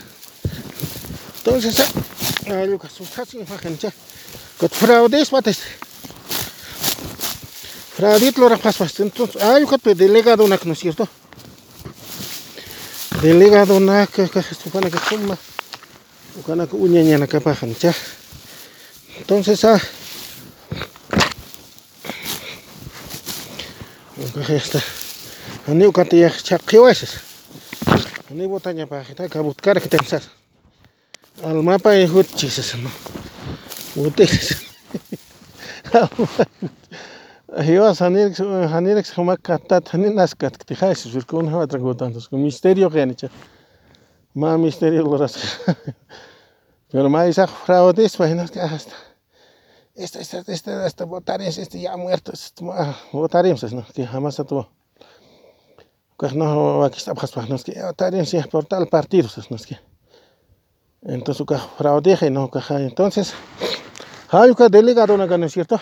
ტონცეს 1.46 1.86
აიო 2.50 2.82
კასუ 2.82 3.06
ხაცი 3.14 3.46
ფახენჭა 3.54 3.94
კოთფრაუდეს 4.64 5.30
ბატეს 5.38 5.62
Radit 8.00 8.38
lo 8.38 8.48
pas 8.60 9.00
entonces, 9.00 9.42
ay, 9.42 9.62
yo 9.66 9.78
que 9.80 9.96
delegado 9.96 10.44
una, 10.46 10.60
¿no 10.66 10.74
es 10.74 10.80
cierto? 10.80 11.10
Delegado 13.24 13.76
una 13.78 14.06
que 14.06 14.22
esto, 14.24 14.70
para 14.72 14.92
que 14.92 15.00
suma, 15.00 15.36
ukana 16.38 16.68
que 16.70 16.76
uñaña 16.78 17.18
na 17.18 17.26
capajan, 17.26 17.74
ya. 17.74 17.90
Entonces, 19.18 19.66
ah, 19.66 19.82
ya 24.48 24.54
está. 24.56 24.80
Ani 25.68 25.88
ukati 25.90 26.20
ya 26.22 26.30
chakiwes. 26.30 27.02
Ani 28.30 28.46
botanya 28.46 28.86
pa 28.86 29.02
kita 29.02 29.26
kabutkar 29.28 29.82
kita 29.82 29.98
sar. 30.06 30.22
Al 31.44 31.64
mapa 31.66 31.98
hot 32.00 32.10
hutchis, 32.30 32.76
¿no? 32.78 32.92
Hutchis. 33.98 34.54
Jehová 37.64 37.92
Janirx 38.72 39.14
Jumakatat 39.18 39.90
Janinaskat 39.94 40.54
Tijaxis, 40.66 41.12
Virkun 41.14 41.48
Javatragotantos, 41.50 42.30
con 42.30 42.40
misterio 42.44 42.88
que 42.92 43.02
hecho, 43.04 43.30
más 44.36 44.60
misterio 44.60 45.02
loras. 45.04 45.40
Pero 46.92 47.10
más 47.10 47.12
ma 47.12 47.22
ah, 47.22 47.28
isa 47.28 47.48
fraudes, 47.48 48.16
pues, 48.16 48.32
imaginas 48.32 48.52
que 48.52 48.62
hasta. 48.62 48.92
Ah, 48.94 49.96
esta, 49.96 50.20
esta, 50.20 50.44
esta, 50.48 51.06
votar 51.06 51.08
votaremos, 51.10 51.58
este 51.58 51.82
ya 51.82 51.98
muerto, 51.98 52.32
votaremos, 53.12 53.64
este, 53.64 53.76
ah, 53.76 53.82
pues, 53.84 53.88
¿no? 53.98 54.06
Que 54.06 54.08
jamás 54.08 54.40
atuvo. 54.40 54.68
Que 55.00 55.06
pues, 56.18 56.36
no, 56.36 56.84
aquí 56.84 56.98
está, 57.00 57.16
pues, 57.16 57.36
no 57.50 57.56
es 57.56 57.64
que 57.64 57.82
votaremos 57.82 58.32
ya 58.32 58.44
por 58.44 58.66
tal 58.66 58.88
partido, 58.88 59.28
¿no? 59.50 59.56
Es 59.56 59.66
que. 59.66 59.80
Entonces, 61.02 61.46
que 61.48 62.30
¿no? 62.30 62.52
Entonces, 62.86 63.34
hay 64.30 64.52
un 64.52 64.72
delegado, 64.72 65.18
¿no? 65.18 65.26
¿No 65.26 65.46
es 65.46 65.54
cierto? 65.54 65.82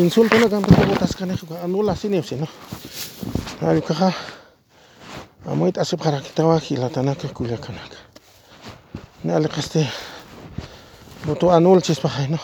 insulto 0.00 0.36
no 0.38 0.48
tampoco 0.48 0.84
botas 0.86 1.16
cana 1.16 1.32
juga 1.36 1.56
anula 1.64 1.96
sini 1.96 2.20
sino 2.22 2.44
ayu 3.64 3.80
kaha 3.80 4.12
amoy 5.48 5.72
tasip 5.72 5.96
para 5.96 6.20
kitawa 6.20 6.60
hila 6.60 6.92
tanaka 6.92 7.28
kuya 7.32 7.56
kanaka 7.56 7.96
ne 9.24 9.32
ale 9.32 9.48
kaste 9.48 9.88
boto 11.24 11.48
botó 11.48 11.80
chis 11.80 11.98
pa 12.00 12.12
no 12.28 12.36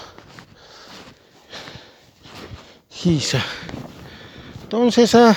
hisa 2.88 3.40
entonces 4.64 5.14
ah, 5.14 5.36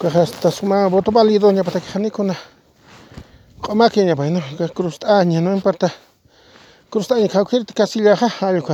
kaha 0.00 0.24
sta 0.24 0.50
suma 0.50 0.88
boto 0.88 1.12
válido 1.12 1.52
ña 1.52 1.62
para 1.64 1.80
kani 1.80 2.10
kuna 2.10 2.34
koma 3.60 3.90
kenya 3.92 4.16
pa 4.16 4.24
no 4.32 4.40
cruz 4.72 4.96
aña 5.04 5.40
no 5.42 5.52
importa 5.52 5.92
cruz 6.88 7.12
aña 7.12 7.28
kaukirti 7.28 7.74
kasilla 7.76 8.16
ja 8.16 8.32
ayu 8.40 8.64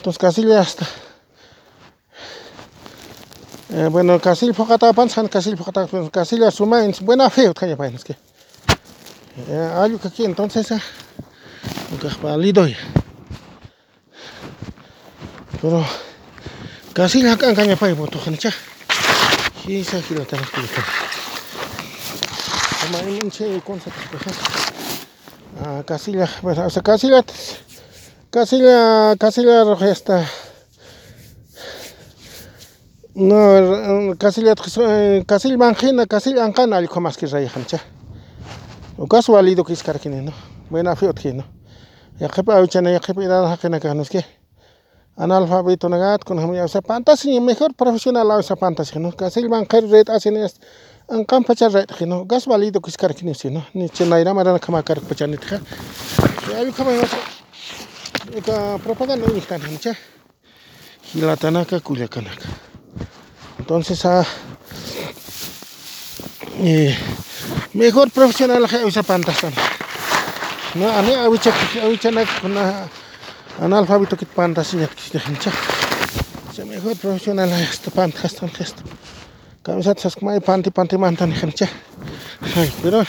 entonces 0.00 0.16
casillas 0.18 0.66
hasta. 0.66 0.86
Eh, 3.74 3.86
bueno, 3.90 4.18
fokata 4.54 4.94
pansan, 4.94 5.28
casilla 5.28 5.58
fokata 5.58 5.86
pues, 5.88 6.10
Casilla 6.10 6.50
suma 6.50 6.82
en 6.86 6.94
buena 7.02 7.28
fe, 7.28 7.52
pa 7.52 7.66
que. 7.66 7.72
Eh, 9.48 9.96
que 10.00 10.08
aquí 10.08 10.24
entonces, 10.24 10.70
eh, 10.70 10.80
Pero 15.60 15.84
casilla 16.94 17.34
acá 17.34 17.48
pa 17.54 17.62
gente 17.62 18.50
Y 19.66 19.84
tan 19.84 20.46
Como 26.40 26.56
un 26.56 27.69
Casi 28.30 28.58
la, 28.62 29.16
casi 29.18 29.42
la 29.42 29.64
No, 33.14 33.38
er, 33.56 33.64
er, 33.64 34.18
casi 34.18 34.40
la 34.42 34.52
eh, 34.52 34.54
casi 34.54 35.24
casilla 35.26 35.56
manjena, 35.58 36.06
casi 36.06 36.32
la 36.32 36.44
ancana, 36.44 36.76
algo 36.76 37.00
más 37.00 37.16
que 37.16 37.26
raya 37.26 37.50
hancha. 37.54 37.80
O 38.96 39.08
caso 39.08 39.32
válido 39.32 39.64
que 39.64 39.72
es 39.72 39.82
carquine, 39.82 40.22
¿no? 40.22 40.32
Buena 40.70 40.94
fiot 40.94 41.18
¿Y 41.24 41.32
no. 41.32 41.44
Ya 42.20 42.28
que 42.28 42.44
pa 42.44 42.62
uchana, 42.62 42.92
ya 42.92 43.00
que 43.00 43.12
pa 43.12 43.58
¿Qué 43.60 43.80
que 43.80 43.94
no 43.96 44.02
es 44.02 44.10
que. 44.10 44.24
Analfabeto 45.16 45.88
nagat 45.88 46.22
con 46.22 46.38
hamia 46.38 46.64
esa 46.64 46.82
fantasía, 46.82 47.40
mejor 47.40 47.74
profesional 47.74 48.28
esa 48.38 48.54
fantasía, 48.54 49.00
¿no? 49.00 49.10
Casi 49.10 49.40
el 49.40 49.48
banquero 49.48 49.88
red 49.88 50.08
hacen 50.08 50.36
es 50.36 50.52
este, 50.52 50.66
ankan 51.08 51.42
pacha 51.42 51.68
red 51.68 51.86
que 51.86 52.06
no. 52.06 52.24
Gas 52.26 52.46
válido 52.46 52.80
que 52.80 52.90
es 52.90 52.96
carquine, 52.96 53.32
¿no? 53.50 53.66
Ni 53.74 53.88
chenaira 53.88 54.32
marana 54.32 54.60
kama 54.60 54.84
kar 54.84 55.00
pacha 55.00 55.26
nitja. 55.26 55.60
Ya 56.48 56.58
algo 56.60 56.84
más. 56.84 57.39
Eka 58.28 58.78
propaganda 58.84 59.26
mexicana, 59.26 59.64
kan, 59.82 59.96
hilatana 61.14 61.64
Gilatanaca, 61.64 62.08
kanaka 62.08 62.46
Entonces, 63.58 64.04
ah, 64.04 64.24
eh, 66.58 66.96
mejor 67.72 68.10
profesional 68.10 68.66
hay 68.70 68.84
usa 68.84 69.02
pantasan. 69.02 69.52
Nah, 70.74 70.90
cek 70.90 70.98
ani 70.98 71.12
awicha 71.14 71.52
awicha 71.82 72.10
nak 72.10 72.28
kuna 72.42 73.98
itu 74.04 74.16
kit 74.16 74.28
pantasan 74.36 74.80
ya 74.80 74.86
kisnya. 74.88 75.52
Saya 76.52 76.66
mejor 76.66 76.96
profesional 76.96 77.48
hay 77.50 77.62
esta 77.64 77.90
pantasan 77.90 78.50
saat 79.82 79.98
sesak 80.02 80.22
mai 80.22 80.40
panti 80.40 80.70
panti 80.70 80.96
mantan 80.98 81.32
kan, 81.32 81.50
Hai, 81.56 82.68
Pero 82.82 83.04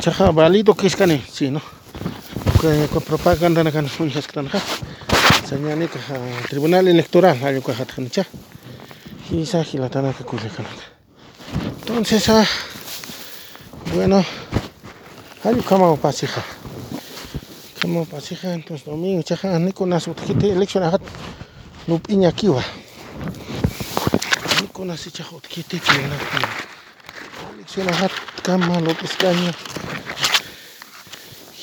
tu 0.00 0.10
valido 0.34 0.74
ni, 1.06 1.18
sih, 1.28 1.50
¿no? 1.50 1.60
kwa 2.92 3.00
propaganda 3.00 3.62
Saya 3.62 4.62
seña 5.58 5.76
nika 5.76 6.00
tribunal 6.50 6.88
elektoral 6.88 7.30
electoral 7.30 7.54
allukajatkanicha 7.54 8.26
hisa 9.30 9.62
hilatanaka 9.62 10.24
kullakanaka 10.24 10.84
entonces 11.78 12.28
ah, 12.28 12.46
bueno 13.94 14.24
allukaman 15.44 15.90
upasija 15.90 16.42
kaman 17.80 18.02
upasija 18.02 18.52
entonces 18.54 18.84
domingo 18.84 19.22
chaja 19.22 19.58
nikunas 19.58 20.08
utkiti 20.08 20.50
elección 20.50 20.82
ajat 20.82 21.02
lupinya 21.88 22.32
kiwa 22.32 22.64
nikunas 24.62 25.06
ichaj 25.06 25.26
kita 25.48 25.78
kiwanapi 25.78 26.42
elección 27.54 27.86
ajat 27.94 28.10
kama 28.42 28.74
lup'iscaña 28.82 29.54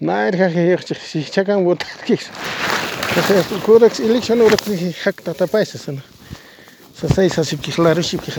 Nair 0.00 0.32
jajayachi 0.34 0.94
chakan 1.30 1.62
botarkis. 1.62 2.30
Kurax 3.64 4.00
election 4.00 4.38
urax 4.38 4.64
jakta 4.96 5.34
tapaisa 5.34 5.76
sana. 5.76 6.00
Sasai 6.94 7.28
sasipkis 7.28 7.76
larushipkis. 7.76 8.38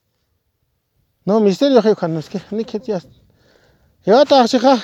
no 1.27 1.41
misterio 1.41 1.81
je 1.85 1.95
cuando 1.97 2.21
es 2.21 2.29
que 2.29 2.41
ni 2.51 2.65
que 2.65 2.79
ya. 2.81 3.01
Yotajija. 4.05 4.79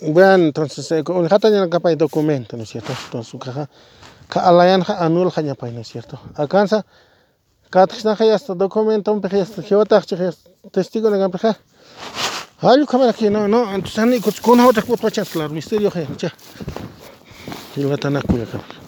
Vean, 0.00 0.42
entonces, 0.42 1.02
con 1.04 1.22
el 1.24 1.28
jata 1.30 1.48
ya 1.48 1.68
capa 1.70 1.94
documento, 1.96 2.56
¿no 2.58 2.64
es 2.64 2.68
cierto? 2.68 2.92
Entonces, 3.06 3.30
su 3.30 3.38
caja, 3.38 3.70
kaalayan 4.28 4.82
ja 4.82 5.02
anul 5.02 5.30
ja 5.30 5.40
ñapay, 5.40 5.72
¿no 5.72 5.80
es 5.80 5.88
cierto? 5.88 6.20
Alcanza, 6.34 6.84
katajna 7.70 8.14
ja 8.14 8.34
hasta 8.34 8.54
documento, 8.54 9.10
un 9.10 9.22
peje, 9.22 9.46
yotajija, 9.70 10.34
testigo 10.70 11.10
de 11.10 11.18
gampeja. 11.18 11.56
Ay, 12.60 12.84
cámara 12.84 13.12
aquí, 13.12 13.30
no, 13.30 13.48
no, 13.48 13.74
entonces, 13.74 14.04
ni 14.06 14.20
con 14.20 14.60
otra 14.60 14.82
cuota, 14.82 15.10
claro, 15.10 15.48
misterio, 15.48 15.90
ja, 15.90 16.00
ya. 16.18 16.32
Y 17.74 17.82
lo 17.84 17.96
tan 17.96 18.16
acuya, 18.18 18.44
cámara. 18.44 18.87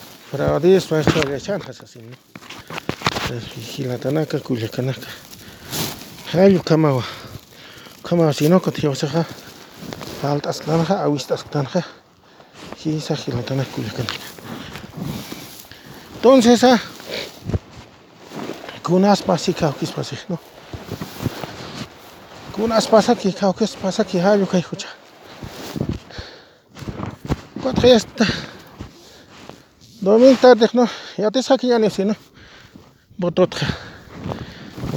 para 0.31 0.45
Paradis, 0.47 0.89
maestro 0.89 1.19
de 1.29 1.39
chanjas, 1.41 1.81
así, 1.81 1.99
¿no? 1.99 2.15
Gilatanaca, 3.63 4.39
Culiacanaca. 4.39 5.05
Ay, 6.33 6.55
Ucamawa. 6.55 7.03
Ucamawa, 7.99 8.31
si 8.31 8.47
no, 8.47 8.61
Cotiosaja. 8.61 9.25
Altas 10.23 10.61
Tanja, 10.61 11.03
Avistas 11.03 11.43
Tanja. 11.45 11.85
Gisa, 12.81 13.15
Gilatanaca, 13.17 13.69
Culiacanaca. 13.71 14.13
Entonces, 16.15 16.63
ah. 16.63 16.79
Kunas 18.83 19.21
pasi 19.23 19.53
kaukis 19.53 19.91
pasi, 19.91 20.17
¿no? 20.29 20.39
Kunas 22.53 22.87
pasa 22.87 23.15
que 23.17 23.33
kaukis 23.33 23.71
pasa 23.71 24.05
que 24.05 24.21
hayo 24.21 24.47
que 24.47 24.59
escucha. 24.59 24.87
Cuatro 27.61 27.85
ya 27.87 27.97
está. 27.97 28.25
Domin 30.05 30.37
tardych, 30.37 30.73
no, 30.73 30.85
yatis 31.17 31.47
hakiñani 31.49 31.89
si, 31.91 32.03
no, 32.05 32.13
bototja. 33.19 33.67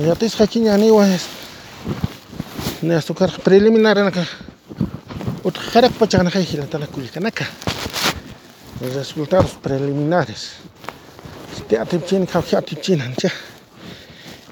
Yatis 0.07 0.35
hakiñani 0.41 0.91
wa 0.91 1.05
es, 1.07 1.29
ne 2.83 2.95
azúcar 2.97 3.29
preliminar 3.45 3.97
naka, 4.01 4.25
utjarak 5.45 5.93
pachana 5.99 6.31
jayjila 6.31 6.65
tanakulikanaka. 6.67 7.45
Los 8.81 8.95
resultados 8.95 9.51
preliminares. 9.63 10.53
Este 11.57 11.77
atipchin, 11.79 12.25
kauki 12.27 12.57
atipchin, 12.57 13.03
ancha, 13.03 13.29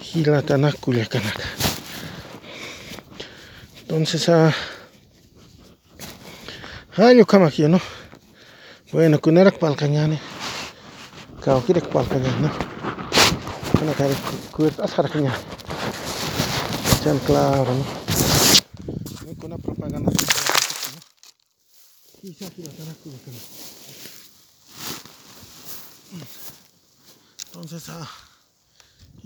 jila 0.03 0.43
tanakulikanaka. 0.43 1.45
Entonces, 3.81 4.29
ah, 4.29 4.53
año 6.99 7.25
kama 7.25 7.47
aquí, 7.47 7.63
¿no? 7.63 7.81
Bueno, 8.93 9.19
kunerak 9.19 9.59
palkañani 9.59 10.19
kau 11.43 11.59
kira 11.67 11.83
kepala 11.83 12.07
kena 12.07 12.31
na. 12.39 12.51
kena 13.75 13.91
kari 13.99 14.15
kuwet 14.55 14.79
asar 14.79 15.11
kena 15.11 15.35
Chan 17.03 17.19
kelar 17.27 17.67
no. 17.67 17.83
Ni 19.27 19.35
kuna 19.35 19.59
propaganda. 19.59 20.07
kisah 22.23 22.47
kira 22.47 22.71
kana 22.71 22.95
kuwet 23.03 23.19
kana. 23.27 23.39
Entonces 27.51 27.91
ah 27.91 28.07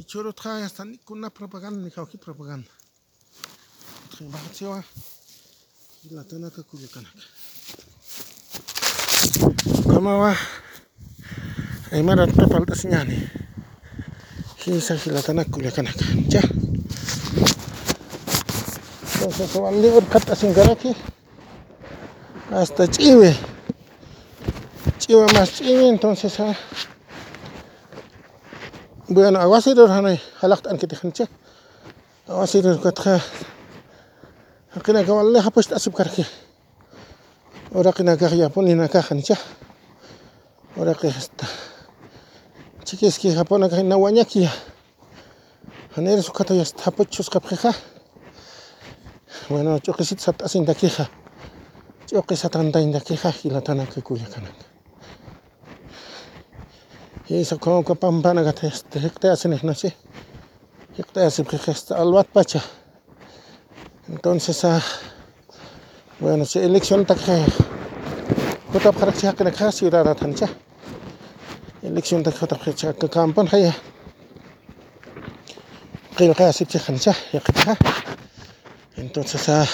choro 0.08 0.32
trae 0.32 0.64
hasta 0.64 0.88
ni 0.88 0.96
una 1.12 1.28
propaganda 1.28 1.84
ni 1.84 1.92
kawaki 1.92 2.16
propaganda. 2.16 2.72
Trimbahat 4.16 4.56
siwa. 4.56 4.80
Latana 6.16 6.48
ka 6.48 6.64
canaca 6.64 6.96
kana. 6.96 7.10
va 10.00 10.32
Aymara 11.92 12.26
so 12.26 12.34
so 12.34 12.42
so 12.50 12.84
ang 19.62 19.82
ya 19.82 19.92
entonces 19.94 20.32
asing 20.34 20.50
garaki 20.50 20.90
hasta 22.50 22.90
chive 22.90 23.38
chive 24.98 25.26
mas 25.30 25.54
chive 25.54 25.86
entonces 25.86 26.34
ha 26.42 26.58
bueno 29.06 29.38
awasirir 29.38 29.86
hanay 29.86 30.18
halaqta 30.42 30.74
ankitijancha 30.74 31.30
awasirir 32.26 32.82
katja 32.82 33.22
ya 34.74 35.12
wali 35.14 35.38
hapashta 35.38 35.76
asipkarki 35.78 36.26
uraqinakaj 37.78 38.42
ora 38.42 38.88
uraqi 40.76 41.08
hasta 41.14 41.46
chikiski 42.86 43.32
japonaka 43.34 43.76
hina 43.76 43.96
ya 44.34 44.50
janera 45.96 46.22
sukata 46.22 46.54
yastapuchusqapqiqa 46.54 47.72
pues, 47.74 47.82
bueno 49.48 49.74
Y 49.76 49.80
ch'uqisita 49.82 50.22
sat'asintakiqa 50.28 51.04
ch'uqi 52.08 52.36
sat'antayntakiqa 52.38 53.28
hilatanaka 53.40 54.00
kuyakanaka 54.06 54.64
Isa 57.30 57.56
kawka 57.58 57.96
que 57.96 58.66
este 58.68 58.98
hiqtiasiniqnashi 59.04 59.88
hiqtiasipqiqa 60.98 61.72
hasta 61.72 61.96
al 61.98 62.12
pacha 62.34 62.60
entonces 64.08 64.64
ah, 64.64 64.82
bueno 66.20 66.44
si 66.44 66.58
elección 66.60 67.04
taqa 67.06 67.34
kutapqaraqchi 68.70 69.26
haqinaqa 69.26 69.72
ciudad 69.72 70.06
atancha 70.06 70.46
election 71.96 72.22
tak 72.22 72.34
khatap 72.36 72.60
khat 72.60 72.76
cha 72.76 72.92
ka 72.92 73.08
kam 73.08 73.32
pan 73.32 73.48
khaya 73.48 73.72
qil 76.16 76.34
khaya 76.34 76.52
sip 76.52 76.68
cha 76.68 76.78
khan 76.78 76.98
cha 76.98 77.12
ya 77.32 77.40
khat 77.40 77.56
cha 77.56 77.74
entonces 78.98 79.48
a 79.48 79.64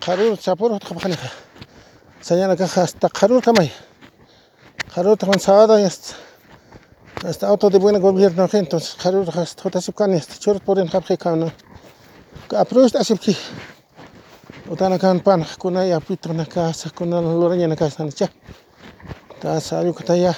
kharur 0.00 0.36
cha 0.36 0.56
por 0.56 0.70
khat 0.72 0.82
khan 1.02 1.12
kha 1.12 1.30
sanya 2.20 2.48
la 2.48 2.56
kha 2.56 2.66
hasta 2.66 3.08
kharur 3.08 3.40
tamai 3.40 3.70
kharur 4.94 5.16
tamai 5.16 5.38
sada 5.38 5.80
yas 5.80 6.14
hasta 7.22 7.46
auto 7.46 7.70
de 7.70 7.78
buena 7.78 8.00
gobierno 8.00 8.48
khin 8.48 8.66
kharur 9.02 9.30
khas 9.30 9.54
khata 9.62 9.80
sip 9.80 9.94
kan 9.94 10.10
yas 10.10 10.26
chur 10.40 10.58
por 10.58 10.76
en 10.80 10.88
khap 10.88 11.04
khay 11.06 11.16
kan 11.16 11.52
ka 12.48 12.60
aprosh 12.62 12.90
ta 12.90 13.04
ki 13.14 13.36
Utana 14.66 14.98
kan 14.98 15.20
pan 15.20 15.40
ya 15.40 15.46
kuna 15.60 15.84
ya 15.86 16.00
pitona 16.00 16.44
kasa 16.44 16.90
kuna 16.90 17.20
lorenya 17.20 17.68
na 17.68 17.76
kasa 17.76 18.10
cha. 18.10 18.26
Tasa 19.40 19.82
yukata 19.86 20.16
ya. 20.16 20.32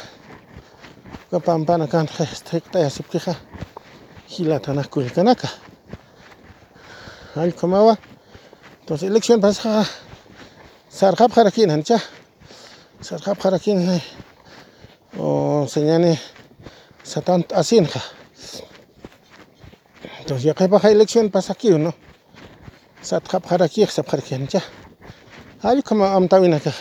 Kapampanakan 1.30 2.06
estricta 2.24 2.78
ya 2.80 2.88
septija 2.88 3.34
gilatana 4.30 4.82
kurikanaka. 4.84 5.48
Al 7.36 7.52
comawa. 7.54 7.98
Entonces 8.80 9.10
elección 9.10 9.38
pasa 9.38 9.84
sarjap 10.88 11.30
jarakin 11.32 11.70
hancha. 11.70 11.98
Sarjap 13.02 13.38
jarakin 13.40 14.00
o 15.18 15.66
señane 15.68 16.18
satant 17.02 17.52
asinja. 17.52 18.00
Entonces 20.20 20.44
ya 20.44 20.54
que 20.54 20.66
baja 20.66 20.90
elección 20.90 21.28
pasa 21.30 21.52
aquí 21.52 21.68
uno. 21.72 21.94
Sarjap 23.02 23.44
jarakir 23.44 23.90
sap 23.90 24.08
jarakin 24.08 24.38
hancha. 24.40 24.60
Al 25.62 25.82
como 25.84 26.06
amtawinaka. 26.06 26.72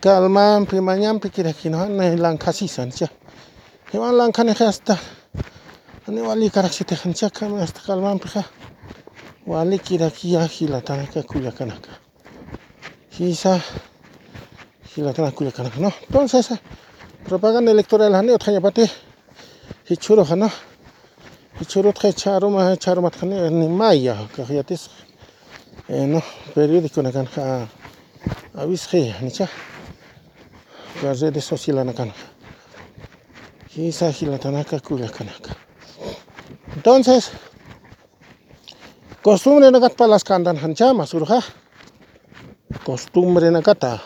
que 0.00 0.08
alman 0.08 0.64
primañampi 0.66 1.28
kirajinuhana 1.28 2.14
lankasisancha 2.16 3.08
iwan 3.92 4.14
lankanika 4.16 4.66
hasta 4.66 4.96
ni 6.06 6.20
wali 6.22 6.48
karaksitejanichakami 6.50 7.58
hasta 7.58 7.80
ya, 7.80 7.86
kalmanpi 7.86 8.28
ja 8.34 8.44
wali 9.46 9.78
kirakiya 9.80 10.46
jilatanaka 10.48 11.22
kuyakanaka 11.24 11.90
jisa 13.16 13.60
jilatanaka 14.94 15.32
eh, 15.32 15.36
kuyakanaka 15.38 15.80
no 15.80 15.92
entonces 16.06 16.46
propaganda 17.26 17.70
electoral 17.72 18.12
hani 18.14 18.30
otjayapati 18.32 18.84
ni 19.90 19.96
jano 19.96 20.22
ya? 20.22 21.92
tjecharuma 21.92 22.76
charumatkani 22.76 23.50
nimaya 23.50 24.14
tis. 24.66 24.90
no 25.88 26.22
periódico 26.54 27.02
nakan 27.02 27.26
ja 27.34 28.64
nih 28.92 29.14
nicha 29.22 29.48
las 31.02 31.20
redes 31.20 31.44
sociales 31.44 31.84
na 31.84 31.92
Kanaka. 31.94 32.18
Tanaka 34.40 34.80
Kanaka. 34.80 35.52
Entonces, 36.74 37.30
costumbre 39.22 39.70
nakat 39.70 39.94
palas 39.96 40.24
kandan 40.24 40.56
hanchama 40.56 41.06
surja. 41.06 41.40
Costumbre 42.84 43.50
nakata. 43.50 44.02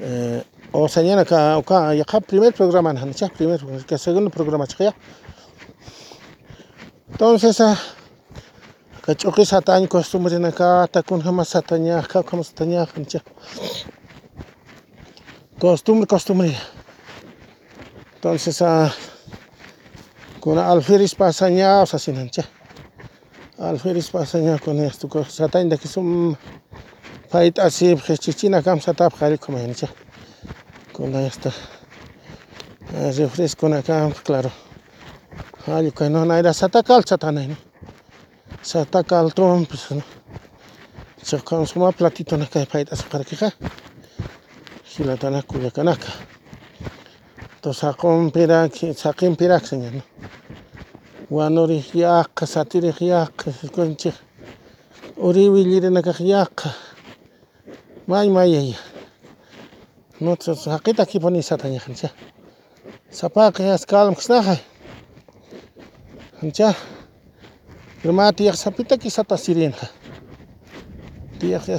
Eh, 0.00 0.42
o 0.72 0.88
señana 0.88 1.22
ya 1.24 1.28
ka 1.28 1.56
oka 1.58 1.94
ya 1.94 2.04
primer 2.26 2.54
programa 2.54 2.90
hancha 2.94 3.28
primer 3.28 3.60
que 3.86 3.98
segundo 3.98 4.30
programa 4.30 4.66
chaya. 4.66 4.94
Entonces, 7.10 7.60
ah, 7.60 7.78
ka 9.02 9.14
choki 9.14 9.44
satan 9.44 9.86
costumbre 9.88 10.38
nakata 10.38 11.02
kun 11.02 11.20
hama 11.20 11.44
satanya 11.44 12.02
ka 12.02 12.22
kom 12.22 12.42
satanya 12.42 12.86
hancha 12.86 13.22
costumbre, 15.60 16.06
costumbre. 16.06 16.56
Entonces, 18.14 18.60
a 18.62 18.86
ah, 18.86 18.94
con 20.40 20.58
alfiris 20.58 21.14
pasanya 21.14 21.82
o 21.82 21.86
sea, 21.86 21.98
sin 21.98 22.16
ancha. 22.18 22.44
Alfiris 23.58 24.10
pasaña 24.10 24.58
con 24.58 24.80
esto, 24.82 25.06
satan 25.28 25.68
de 25.68 25.76
que 25.76 25.86
son 25.86 26.36
pait 27.30 27.58
así, 27.58 27.94
chichina 28.18 28.62
cam 28.62 28.80
satap 28.80 29.12
jarico 29.14 29.52
mancha. 29.52 29.88
Con 30.92 31.14
esta 31.14 31.50
eh, 32.94 33.12
refresco 33.18 33.66
acá, 33.74 34.08
claro. 34.24 34.50
Ay, 35.66 35.92
que 35.92 36.08
no 36.08 36.24
naira 36.24 36.54
satacal 36.54 37.04
satanaino. 37.04 37.56
Satacal 38.62 39.34
tron, 39.34 39.66
pues 39.66 39.90
no. 39.90 40.02
Se 41.22 41.36
consuma 41.42 41.92
platito 41.92 42.34
en 42.34 42.42
acá 42.42 42.60
de 42.60 42.66
paitas 42.66 43.02
para 43.02 43.24
quejar 43.24 43.54
sillä 44.96 45.16
tanakku 45.16 45.58
ja 45.58 45.70
kanaka. 45.70 46.06
To 47.62 47.72
sakon 47.72 48.32
perak, 48.32 48.72
sakin 48.96 49.36
perak 49.36 49.62
señal. 49.64 50.00
Wanori 51.32 51.84
yak, 51.94 52.30
satiri 52.44 52.92
yak, 53.08 53.44
conchi. 53.72 54.14
Ori 55.16 55.48
wilire 55.50 55.90
naka 55.90 56.10
yak. 56.24 56.68
Mai 58.06 58.28
mai 58.28 58.54
ya. 58.54 58.60
ya 58.60 58.74
no 60.20 60.36
to 60.36 60.54
sakita 60.54 61.06
ki 61.06 61.20
poni 61.20 61.42
satanya 61.42 61.80
kancha. 61.80 62.08
Sapak 63.10 63.58
ya 63.60 63.78
skalm 63.78 64.14
kstaha. 64.16 64.56
Kancha. 66.40 66.74
Rumati 68.04 68.44
yak 68.44 68.56
sapita 68.56 68.98
ki 68.98 69.10
sata 69.10 69.36
Tiak 69.38 69.90
Tiyak 71.38 71.68
ya 71.68 71.78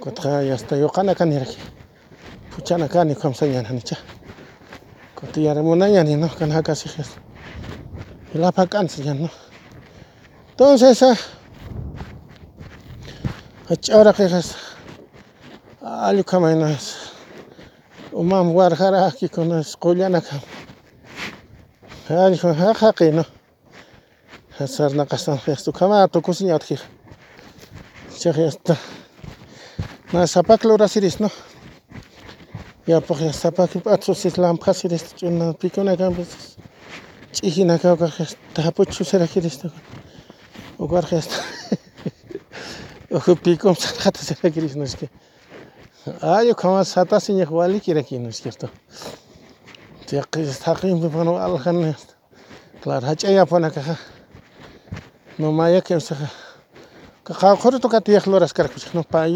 Kotxa 0.00 0.40
yastayoqana 0.48 1.12
kaniraki 1.14 1.58
puchana 2.50 2.88
kani 2.88 3.14
kamsañananicha 3.14 3.96
kutiyarimunañani 5.18 6.10
ah, 6.14 6.18
ah, 6.24 6.28
ah, 6.28 6.28
no 6.28 6.34
kan 6.38 6.50
hakasij 6.50 7.00
ilapan 8.34 8.66
k'ansaña 8.68 9.14
no 9.20 9.28
tonces 10.56 11.02
ach'ora 13.72 14.12
qijas 14.16 14.48
allu 16.06 16.22
kamaynas 16.24 16.84
uman 18.12 18.46
warjarajkikunas 18.56 19.68
qullanakam 19.82 20.40
allqu 22.24 22.48
jaqi 22.80 23.06
no 23.16 23.24
sarnaqastan 24.74 25.38
qijas 25.44 25.62
tukamanta 25.64 26.08
tukusiñatqij 26.14 26.82
chaqyasta 28.20 28.74
Nasapakl 30.14 30.70
ora 30.70 30.86
siris, 30.86 31.18
no? 31.18 31.28
Ya 32.86 33.00
por 33.00 33.16
sapakl 33.32 33.80
atzus 33.92 34.24
islam 34.26 34.56
siris 34.72 35.12
chuna 35.16 35.52
pikuna 35.58 35.96
campus. 35.98 36.56
Chihina 37.32 37.80
ka 37.82 37.96
ka 37.96 38.24
tapuchu 38.54 39.02
sera 39.04 39.26
kiris 39.26 39.56
to. 39.62 39.72
O 40.78 40.86
kar 40.86 41.02
gest. 41.10 41.32
O 43.10 43.18
pikum 43.34 43.74
sata 43.76 44.20
sera 44.22 44.52
kiris 44.54 44.76
no 44.76 44.84
ske. 44.86 45.10
Ayo 46.22 46.54
kama 46.56 46.84
sata 46.84 47.18
sin 47.18 47.38
yahwali 47.38 47.80
kira 47.82 48.04
kino 48.06 48.28
skirto. 48.30 48.70
Tiaqis 50.06 50.62
taqim 50.62 51.00
bipano 51.00 51.34
alhan. 51.42 51.96
Clar 52.82 53.02
hachaya 53.02 53.46
pana 53.48 53.70
kaha. 53.70 53.98
No 55.40 55.50
maya 55.50 55.80
kemsaha. 55.82 56.43
Joro 57.32 57.78
toca 57.80 58.02
tiaj 58.04 58.26
loras 58.26 58.52
que 58.52 58.62
no 58.92 59.02
para 59.02 59.28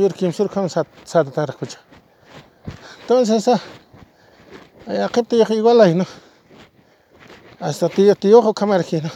Entonces, 3.00 3.48
ah, 3.48 3.60
eh, 4.88 5.08
te 5.26 5.36
igual 5.54 5.80
ahí, 5.80 5.94
¿no? 5.94 6.04
Hasta 7.60 7.88
tío, 7.88 8.14
tío, 8.14 8.40
ojo 8.40 8.52
cámara 8.52 8.82
aquí, 8.82 9.00
¿no? 9.00 9.08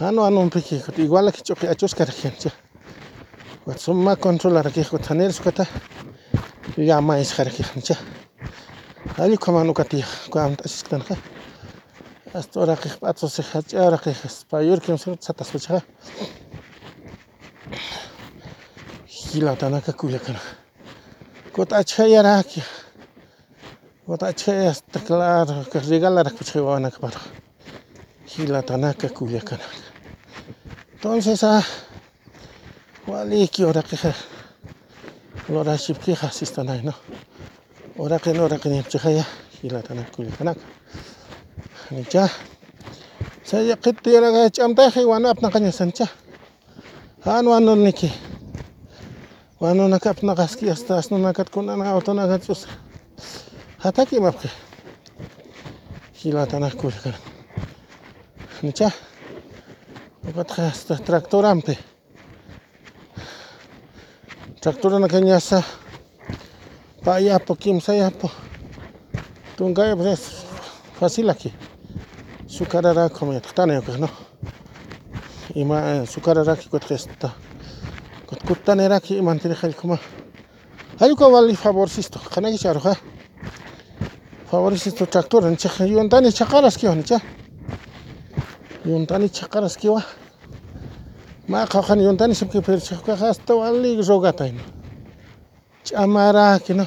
ah, 0.00 0.10
no, 0.10 0.24
ah, 0.26 0.30
no, 0.30 0.40
un 0.40 0.52
igual 0.96 1.28
aquí 1.28 1.40
choque, 1.42 1.68
a 1.68 1.74
сумма 3.78 4.16
контроллары 4.16 4.70
кихкутханерискута 4.72 5.66
ямаискара 6.76 7.50
кихнича 7.50 7.96
али 9.18 9.36
команука 9.36 9.84
тих 9.84 10.06
куамтасисканха 10.30 11.16
астора 12.34 12.76
ких 12.76 12.98
пацосих 12.98 13.50
хачара 13.52 13.98
ких 13.98 14.16
спаюрким 14.28 14.98
сатасвичха 14.98 15.80
хилатанака 19.06 19.92
кулякана 19.92 20.40
кот 21.52 21.72
ачхаяраки 21.72 22.62
вот 24.06 24.22
ачхая 24.24 24.72
стаклар 24.74 25.46
регаларак 25.88 26.36
пичхиванак 26.36 26.98
пара 27.00 27.18
хилатанака 28.26 29.08
кулякана 29.08 29.62
Entonces, 31.04 31.42
ah, 31.42 31.64
ولی 33.08 33.48
ora 33.58 33.68
ورقی 33.68 33.96
ora 33.96 34.14
لورا 35.48 35.76
شیب 35.76 35.98
کی 36.04 36.14
no. 36.14 36.70
نه 36.84 36.94
ورقی 37.98 38.30
ورقی 38.30 38.68
نیم 38.68 38.82
چه 38.86 38.98
خیر 39.02 39.24
hilatanak 39.62 40.08
ya? 40.10 40.14
kulitanak 40.16 40.56
nicha 41.90 42.28
saya 43.44 43.76
ketira 43.76 44.50
chamta 44.50 44.90
he 44.92 45.04
wana 45.06 45.30
apna 45.32 45.52
kanya 45.52 45.70
sancha 45.70 46.06
han 47.24 47.46
wano 47.46 47.76
niki 47.76 48.10
wano 49.60 49.86
nakap 49.88 50.16
nakaski 50.26 50.66
asta 50.68 50.98
asno 50.98 51.16
nakat 51.18 51.46
na 51.64 51.84
auto 51.92 52.12
nakat 52.12 52.42
sus 52.42 52.66
hataki 53.84 54.18
mapke 54.18 54.50
kuli 54.50 56.34
hilatanak 56.34 56.74
kulitanak 56.74 57.20
nicha 58.62 58.90
asta 60.58 60.94
traktor 61.06 61.44
ampe. 61.44 61.78
Traktora 64.62 64.98
na 65.00 65.08
kanya 65.10 65.40
sa 65.42 65.58
paya 67.02 67.42
po 67.42 67.58
kim 67.58 67.80
saya 67.82 68.14
po. 68.14 68.30
Tungaya 69.58 69.96
pues 69.96 70.46
fácil 71.00 71.28
aquí. 71.30 71.50
Su 72.46 72.64
carara 72.64 73.08
como 73.10 73.34
tane 73.40 73.82
pues 73.82 73.98
no. 73.98 74.08
Y 75.52 75.64
ra 75.64 75.96
eh, 76.02 76.06
su 76.06 76.20
carara 76.20 76.54
que 76.54 76.68
cuesta. 76.70 77.34
Cutanera 78.46 79.00
que 79.00 79.20
mantiene 79.20 79.56
el 79.60 79.74
como. 79.74 79.98
Hay 81.00 81.16
que 81.16 81.24
wali 81.24 81.56
favor 81.56 81.90
sisto. 81.90 82.20
Kana 82.32 82.48
que 82.52 82.58
charja. 82.58 82.94
Favor 84.48 84.78
sisto 84.78 85.08
traktora 85.08 85.50
ni 85.50 85.56
chaja. 85.56 85.86
Yo 85.86 85.98
antani 85.98 86.32
chacaras 86.32 86.78
que 86.78 86.86
cha. 87.02 87.18
va. 89.90 90.06
Maqawan 91.48 91.98
yuntani 92.00 92.34
sipqipirchaqqa 92.38 93.16
hasta 93.18 93.54
alli 93.66 93.98
rogatayna 94.08 94.62
ch'amaraqkina 95.86 96.86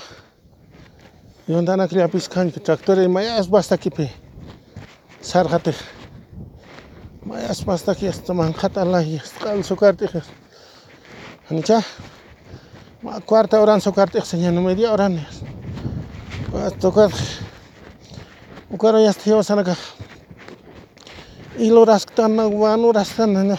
yuntana 1.49 1.87
kriapis 1.91 2.29
kanki 2.31 2.59
tractor 2.63 2.97
imayas 3.03 3.47
e, 3.47 3.51
bastakipi 3.51 4.07
sarqatij 5.21 5.75
mayas 7.25 7.59
bastaki 7.67 8.07
hasta 8.07 8.33
manqata 8.33 8.81
alay 8.87 9.07
sukar 9.29 9.55
sukartij 9.63 10.15
anicha 11.51 11.81
ma 13.03 13.11
orang 13.27 13.81
sukar 13.81 13.81
sukartij 14.09 14.23
señano 14.23 14.61
media 14.63 14.89
horan 14.91 15.19
tokar 16.81 17.11
ukara 18.71 19.01
yastiyawsanaka 19.01 19.75
iluras 21.59 22.05
tanna 22.15 22.47
wanuras 22.47 23.09
tanna 23.17 23.57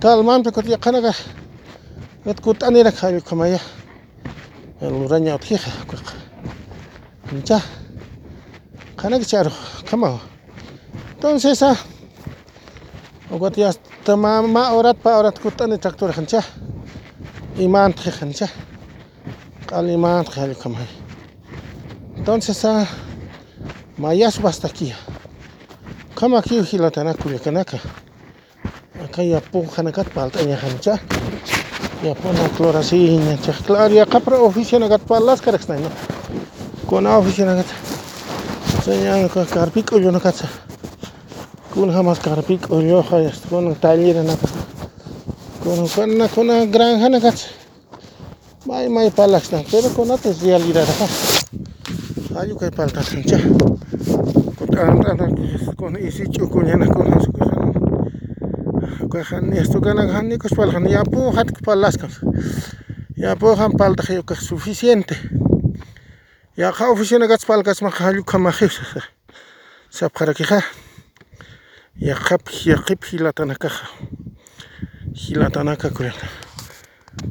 Täällä 0.00 0.24
kun 0.54 0.68
ja 0.70 0.78
kanaga 0.78 1.12
jotkut 2.26 2.62
anira 2.62 2.92
kayu 2.92 3.20
kamaya. 3.20 3.58
Luranya 4.80 5.34
otki 5.34 5.60
kuka. 5.90 6.10
Nja. 7.32 7.60
Kanaga 8.96 9.24
charo 9.24 9.50
kamao. 9.90 10.20
Entonces 11.10 11.62
ah 11.62 11.76
ogot 13.30 13.56
ya 13.56 13.72
tamama 14.04 14.70
orat 14.70 15.02
pa 15.02 15.16
orat 15.16 15.38
kutani 15.38 15.78
traktor 15.78 16.12
khancha. 16.12 16.42
Iman 17.58 17.94
tkhi 17.94 18.10
khancha. 18.10 18.48
Qal 19.70 19.86
iman 19.88 20.24
tkhi 20.24 20.54
kamaya. 20.62 20.86
Entonces 22.16 22.64
ah 22.64 22.86
mayas 23.98 24.38
basta 24.42 24.68
kia. 24.68 24.96
Kama 26.14 26.42
kiu 26.42 26.64
hilatana 26.72 27.14
kuyakanaka. 27.14 27.78
kayapung 29.14 29.66
kanagat 29.70 30.10
palta 30.10 30.42
nya 30.42 30.58
hancha 30.58 30.98
ya 32.02 32.12
pona 32.18 32.48
clorasina 32.58 33.38
chaklar 33.46 33.92
ya 33.94 34.04
kapra 34.10 34.42
oficina 34.42 34.88
gat 34.90 35.06
palas 35.06 35.38
karaxna 35.40 35.78
no 35.78 35.90
kona 36.90 37.18
oficina 37.22 37.54
gat 37.54 37.66
señan 38.82 39.30
ka 39.30 39.46
karpik 39.46 39.92
o 39.94 40.02
yona 40.02 40.18
katsa 40.18 40.50
kun 41.70 41.94
hamas 41.94 42.18
karpik 42.18 42.66
o 42.74 42.80
yo 42.82 43.06
hayas 43.06 43.38
kun 43.46 43.76
talir 43.78 44.18
na 44.26 44.34
kun 45.62 45.86
kana 45.94 46.26
kuna 46.34 46.66
granja 46.66 47.06
na 47.08 47.20
katsa 47.22 47.54
may 48.66 48.88
may 48.90 49.14
palas 49.14 49.46
palaxna 49.46 49.58
pero 49.70 49.94
konates 49.94 50.42
realidad 50.42 50.90
ha 50.98 51.06
ayukay 52.42 52.70
palta 52.74 52.98
hancha 52.98 53.38
kutan 54.58 55.06
ana 55.06 55.26
kun 55.78 55.94
isichu 56.02 56.50
kunyana 56.50 56.90
kun 56.90 57.06
esto 59.20 59.38
estucana 59.52 60.06
kajani 60.06 60.90
ya 60.90 61.04
po 61.04 61.30
hat 61.32 61.48
Ya 63.16 63.34
ya 63.36 63.54
han 63.56 63.72
palta 63.72 64.04
suficiente 64.34 65.16
ya 66.56 66.72
ka 66.72 66.90
oficina 66.90 67.26
gatspalkas 67.28 67.80
ya 67.82 67.90
kamajis 68.26 68.74
sapkarakija 69.88 70.60
yaqap 72.00 72.42
ya 72.64 72.76
hilatanakaja 73.12 73.88
hilatanaka 75.14 75.90
kuriana 75.90 76.28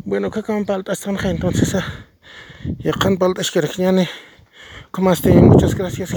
bueno 0.05 0.31
kakan 0.31 0.65
estanja 0.87 1.29
entonces 1.29 1.75
yaqan 2.79 3.17
palta 3.17 3.41
ashkarakñani 3.41 4.07
como 4.91 5.11
este 5.11 5.33
muchas 5.33 5.75
gracias 5.75 6.13